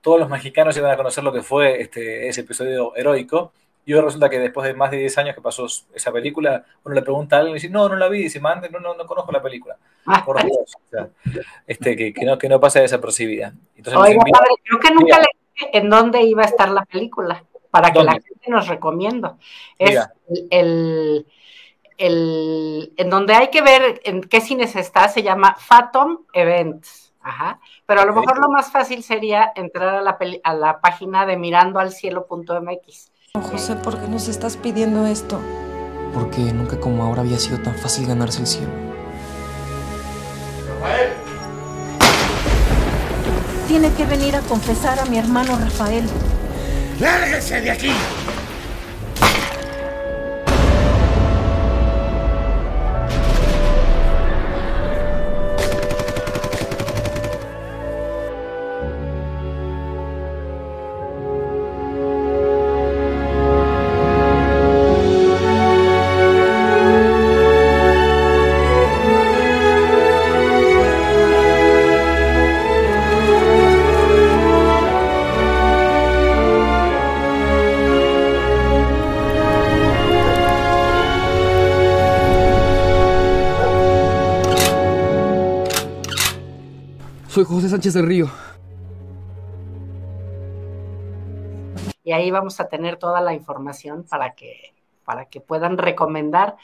todos 0.00 0.20
los 0.20 0.28
mexicanos 0.28 0.76
iban 0.76 0.90
a 0.92 0.96
conocer 0.96 1.24
lo 1.24 1.32
que 1.32 1.42
fue 1.42 1.80
este, 1.80 2.28
ese 2.28 2.42
episodio 2.42 2.94
heroico 2.96 3.52
y 3.86 3.92
ahora 3.92 4.06
resulta 4.06 4.30
que 4.30 4.38
después 4.38 4.66
de 4.66 4.74
más 4.74 4.90
de 4.90 4.96
10 4.98 5.18
años 5.18 5.34
que 5.34 5.42
pasó 5.42 5.66
esa 5.66 6.10
película, 6.10 6.64
uno 6.84 6.94
le 6.94 7.02
pregunta 7.02 7.36
a 7.36 7.38
alguien 7.40 7.56
y 7.56 7.60
dice, 7.60 7.68
no, 7.68 7.88
no 7.88 7.96
la 7.96 8.08
vi, 8.08 8.22
dice, 8.22 8.40
mande, 8.40 8.70
no, 8.70 8.80
no, 8.80 8.94
no 8.94 9.06
conozco 9.06 9.30
la 9.30 9.42
película. 9.42 9.76
Ah. 10.06 10.22
Por 10.26 10.42
Dios, 10.42 10.56
o 10.58 10.90
sea, 10.90 11.08
este, 11.66 11.94
que, 11.96 12.14
que, 12.14 12.24
no, 12.24 12.38
que 12.38 12.48
no 12.48 12.58
pasa 12.60 12.80
desapercibida. 12.80 13.52
Entonces, 13.76 14.00
Oiga, 14.00 14.22
padre, 14.32 14.54
creo 14.62 14.80
que 14.80 14.94
nunca 14.94 15.18
le 15.18 15.26
dije 15.54 15.78
en 15.78 15.90
dónde 15.90 16.22
iba 16.22 16.42
a 16.42 16.46
estar 16.46 16.70
la 16.70 16.84
película, 16.86 17.44
para 17.70 17.92
que 17.92 18.02
la 18.02 18.12
gente 18.12 18.48
nos 18.48 18.68
recomienda. 18.68 19.36
Es 19.78 20.00
el, 20.28 20.46
el, 20.50 21.26
el, 21.98 22.92
en 22.96 23.10
donde 23.10 23.34
hay 23.34 23.48
que 23.48 23.62
ver 23.62 24.00
en 24.04 24.22
qué 24.22 24.40
cines 24.40 24.76
está, 24.76 25.08
se 25.08 25.22
llama 25.22 25.56
Phantom 25.68 26.20
Events. 26.32 27.12
Ajá. 27.20 27.58
Pero 27.86 28.02
a 28.02 28.04
lo 28.04 28.14
mejor 28.14 28.38
lo 28.38 28.48
más 28.48 28.70
fácil 28.70 29.02
sería 29.02 29.50
entrar 29.56 29.94
a 29.94 30.02
la, 30.02 30.18
a 30.44 30.54
la 30.54 30.80
página 30.80 31.26
de 31.26 31.36
mirandoalcielo.mx 31.36 33.13
José, 33.42 33.74
¿por 33.74 34.00
qué 34.00 34.06
nos 34.06 34.28
estás 34.28 34.56
pidiendo 34.56 35.08
esto? 35.08 35.40
Porque 36.12 36.52
nunca 36.52 36.78
como 36.78 37.02
ahora 37.02 37.22
había 37.22 37.36
sido 37.36 37.58
tan 37.58 37.74
fácil 37.74 38.06
ganarse 38.06 38.38
el 38.38 38.46
cielo. 38.46 38.70
¡Rafael! 40.68 41.12
Tiene 43.66 43.92
que 43.94 44.04
venir 44.04 44.36
a 44.36 44.40
confesar 44.42 45.00
a 45.00 45.04
mi 45.06 45.18
hermano 45.18 45.58
Rafael. 45.58 46.04
¡Lárguese 47.00 47.60
de 47.60 47.72
aquí! 47.72 47.90
Sánchez 87.74 87.94
del 87.94 88.06
Río. 88.06 88.30
Y 92.04 92.12
ahí 92.12 92.30
vamos 92.30 92.60
a 92.60 92.68
tener 92.68 92.98
toda 92.98 93.20
la 93.20 93.34
información 93.34 94.04
para 94.04 94.36
que, 94.36 94.72
para 95.04 95.24
que 95.24 95.40
puedan 95.40 95.76
recomendar 95.76 96.56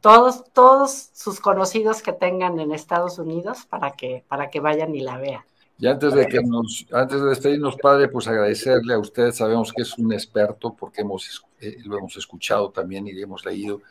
todos, 0.00 0.42
todos 0.52 1.10
sus 1.12 1.38
conocidos 1.38 2.02
que 2.02 2.12
tengan 2.12 2.58
en 2.58 2.72
Estados 2.72 3.20
Unidos 3.20 3.64
para 3.66 3.92
que, 3.92 4.24
para 4.26 4.50
que 4.50 4.58
vayan 4.58 4.92
y 4.96 5.02
la 5.02 5.18
vean. 5.18 5.44
Y 5.78 5.86
antes 5.86 6.14
de 6.14 6.26
que 6.26 6.40
nos, 6.42 6.86
antes 6.90 7.20
de 7.20 7.28
despedirnos, 7.28 7.76
padre, 7.76 8.08
pues 8.08 8.26
agradecerle 8.26 8.94
a 8.94 8.98
usted, 8.98 9.30
sabemos 9.32 9.72
que 9.72 9.82
es 9.82 9.98
un 9.98 10.10
experto 10.12 10.74
porque 10.74 11.02
hemos, 11.02 11.44
eh, 11.60 11.76
lo 11.84 11.98
hemos 11.98 12.16
escuchado 12.16 12.70
también 12.70 13.06
y 13.06 13.20
hemos 13.20 13.44
leído 13.44 13.82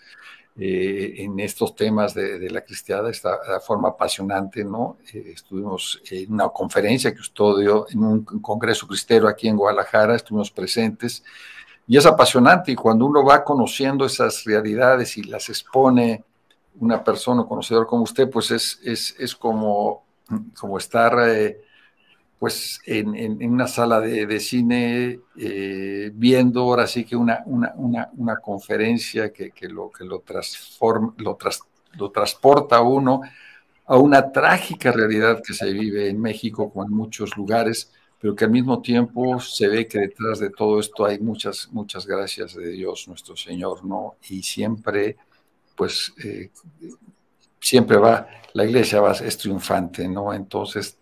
eh, 0.58 1.14
en 1.18 1.40
estos 1.40 1.76
temas 1.76 2.16
de, 2.16 2.40
de 2.40 2.50
la 2.50 2.62
cristiada, 2.62 3.12
esta 3.12 3.38
forma 3.60 3.90
apasionante, 3.90 4.64
¿no? 4.64 4.98
Eh, 5.14 5.34
estuvimos 5.36 6.02
en 6.10 6.34
una 6.34 6.50
conferencia 6.50 7.14
que 7.14 7.20
usted 7.20 7.62
dio 7.62 7.86
en 7.92 8.04
un 8.04 8.24
congreso 8.24 8.88
cristero 8.88 9.28
aquí 9.28 9.48
en 9.48 9.58
Guadalajara, 9.58 10.16
estuvimos 10.16 10.50
presentes, 10.50 11.24
y 11.88 11.98
es 11.98 12.06
apasionante, 12.08 12.72
y 12.72 12.76
cuando 12.76 13.06
uno 13.06 13.24
va 13.24 13.44
conociendo 13.44 14.06
esas 14.06 14.44
realidades 14.44 15.18
y 15.18 15.24
las 15.24 15.50
expone 15.50 16.24
una 16.80 17.04
persona, 17.04 17.44
un 17.44 17.48
conocedor 17.48 17.86
como 17.86 18.02
usted, 18.02 18.28
pues 18.28 18.50
es, 18.50 18.80
es, 18.84 19.16
es 19.20 19.36
como, 19.36 20.04
como 20.60 20.80
estar... 20.80 21.14
Pues 22.38 22.82
en, 22.86 23.44
una 23.50 23.68
sala 23.68 24.02
de, 24.02 24.26
de 24.26 24.40
cine 24.40 25.20
eh, 25.38 26.12
viendo 26.14 26.62
ahora 26.62 26.86
sí 26.86 27.06
que 27.06 27.16
una, 27.16 27.42
una, 27.46 27.74
una, 27.76 28.10
una 28.18 28.38
conferencia 28.38 29.32
que, 29.32 29.52
que, 29.52 29.70
lo, 29.70 29.90
que 29.90 30.04
lo, 30.04 30.20
transforma, 30.20 31.14
lo, 31.18 31.36
tras, 31.36 31.62
lo 31.94 32.12
transporta 32.12 32.78
a 32.78 32.82
uno 32.82 33.22
a 33.86 33.98
una 33.98 34.32
trágica 34.32 34.92
realidad 34.92 35.42
que 35.46 35.54
se 35.54 35.72
vive 35.72 36.10
en 36.10 36.20
México 36.20 36.72
como 36.72 36.86
en 36.86 36.92
muchos 36.92 37.38
lugares, 37.38 37.92
pero 38.20 38.36
que 38.36 38.46
al 38.46 38.52
mismo 38.52 38.82
tiempo 38.82 39.40
se 39.40 39.68
ve 39.68 39.88
que 39.88 40.00
detrás 40.00 40.40
de 40.40 40.50
todo 40.50 40.80
esto 40.80 41.06
hay 41.06 41.20
muchas, 41.20 41.70
muchas 41.72 42.06
gracias 42.08 42.56
de 42.56 42.70
Dios 42.70 43.08
nuestro 43.08 43.36
Señor, 43.36 43.86
¿no? 43.86 44.16
Y 44.30 44.42
siempre, 44.42 45.18
pues, 45.76 46.14
eh, 46.24 46.50
siempre 47.60 47.98
va, 47.98 48.28
la 48.54 48.66
iglesia 48.66 49.02
va, 49.02 49.12
es 49.12 49.38
triunfante, 49.38 50.08
¿no? 50.08 50.34
Entonces, 50.34 50.98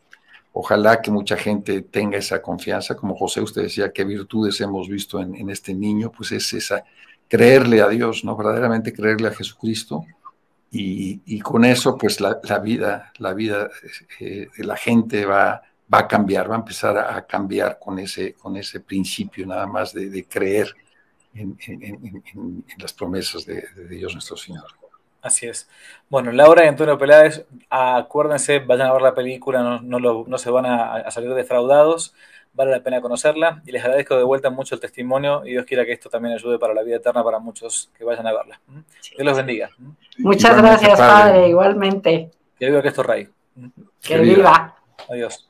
Ojalá 0.55 1.01
que 1.01 1.09
mucha 1.09 1.35
gente 1.35 1.81
tenga 1.81 2.19
esa 2.19 2.39
confianza, 2.39 2.95
como 2.95 3.15
José 3.15 3.41
usted 3.41 3.63
decía, 3.63 3.91
qué 3.91 4.03
virtudes 4.03 4.61
hemos 4.61 4.87
visto 4.87 5.19
en, 5.19 5.49
este 5.49 5.73
niño, 5.73 6.11
pues 6.11 6.31
es 6.31 6.53
esa, 6.53 6.83
creerle 7.27 7.81
a 7.81 7.87
Dios, 7.89 8.23
¿no? 8.23 8.37
Verdaderamente 8.37 8.93
creerle 8.93 9.29
a 9.29 9.33
Jesucristo. 9.33 10.05
Y, 10.69 11.39
con 11.39 11.65
eso, 11.65 11.97
pues 11.97 12.19
la, 12.19 12.59
vida, 12.59 13.11
la 13.17 13.33
vida 13.33 13.69
eh, 14.19 14.47
de 14.55 14.63
la 14.63 14.75
gente 14.75 15.25
va, 15.25 15.61
a 15.89 16.07
cambiar, 16.07 16.49
va 16.49 16.55
a 16.55 16.59
empezar 16.59 16.97
a, 16.97 17.25
cambiar 17.25 17.79
con 17.79 17.97
ese, 17.99 18.33
con 18.33 18.55
ese 18.55 18.79
principio 18.79 19.45
nada 19.47 19.65
más 19.65 19.93
de, 19.93 20.25
creer 20.25 20.75
en, 21.33 21.57
las 22.77 22.93
promesas 22.93 23.45
de 23.45 23.65
Dios 23.89 24.13
nuestro 24.13 24.37
Señor. 24.37 24.82
Así 25.23 25.47
es. 25.47 25.69
Bueno, 26.09 26.33
Laura 26.33 26.65
y 26.65 26.67
Antonio 26.67 26.97
Peláez, 26.97 27.45
acuérdense, 27.69 28.59
vayan 28.59 28.87
a 28.87 28.93
ver 28.93 29.01
la 29.01 29.15
película, 29.15 29.63
no, 29.63 29.81
no, 29.81 29.97
lo, 29.97 30.25
no 30.27 30.37
se 30.37 30.51
van 30.51 30.65
a, 30.65 30.95
a, 30.95 31.11
salir 31.11 31.33
defraudados, 31.33 32.13
vale 32.51 32.71
la 32.71 32.83
pena 32.83 32.99
conocerla 32.99 33.63
y 33.65 33.71
les 33.71 33.81
agradezco 33.85 34.17
de 34.17 34.23
vuelta 34.23 34.49
mucho 34.49 34.75
el 34.75 34.81
testimonio 34.81 35.45
y 35.45 35.51
Dios 35.51 35.65
quiera 35.65 35.85
que 35.85 35.93
esto 35.93 36.09
también 36.09 36.35
ayude 36.35 36.59
para 36.59 36.73
la 36.73 36.83
vida 36.83 36.97
eterna 36.97 37.23
para 37.23 37.39
muchos 37.39 37.89
que 37.97 38.03
vayan 38.03 38.27
a 38.27 38.33
verla. 38.33 38.59
Dios 38.67 39.25
los 39.25 39.37
bendiga. 39.37 39.69
Muchas 40.17 40.51
igualmente, 40.51 40.85
gracias, 40.85 40.99
padre. 40.99 41.31
padre, 41.31 41.47
igualmente. 41.47 42.31
Que 42.59 42.65
viva 42.65 42.81
Cristo 42.81 43.03
Rey. 43.03 43.29
Que, 44.01 44.15
que 44.15 44.17
viva. 44.19 44.75
Adiós. 45.09 45.49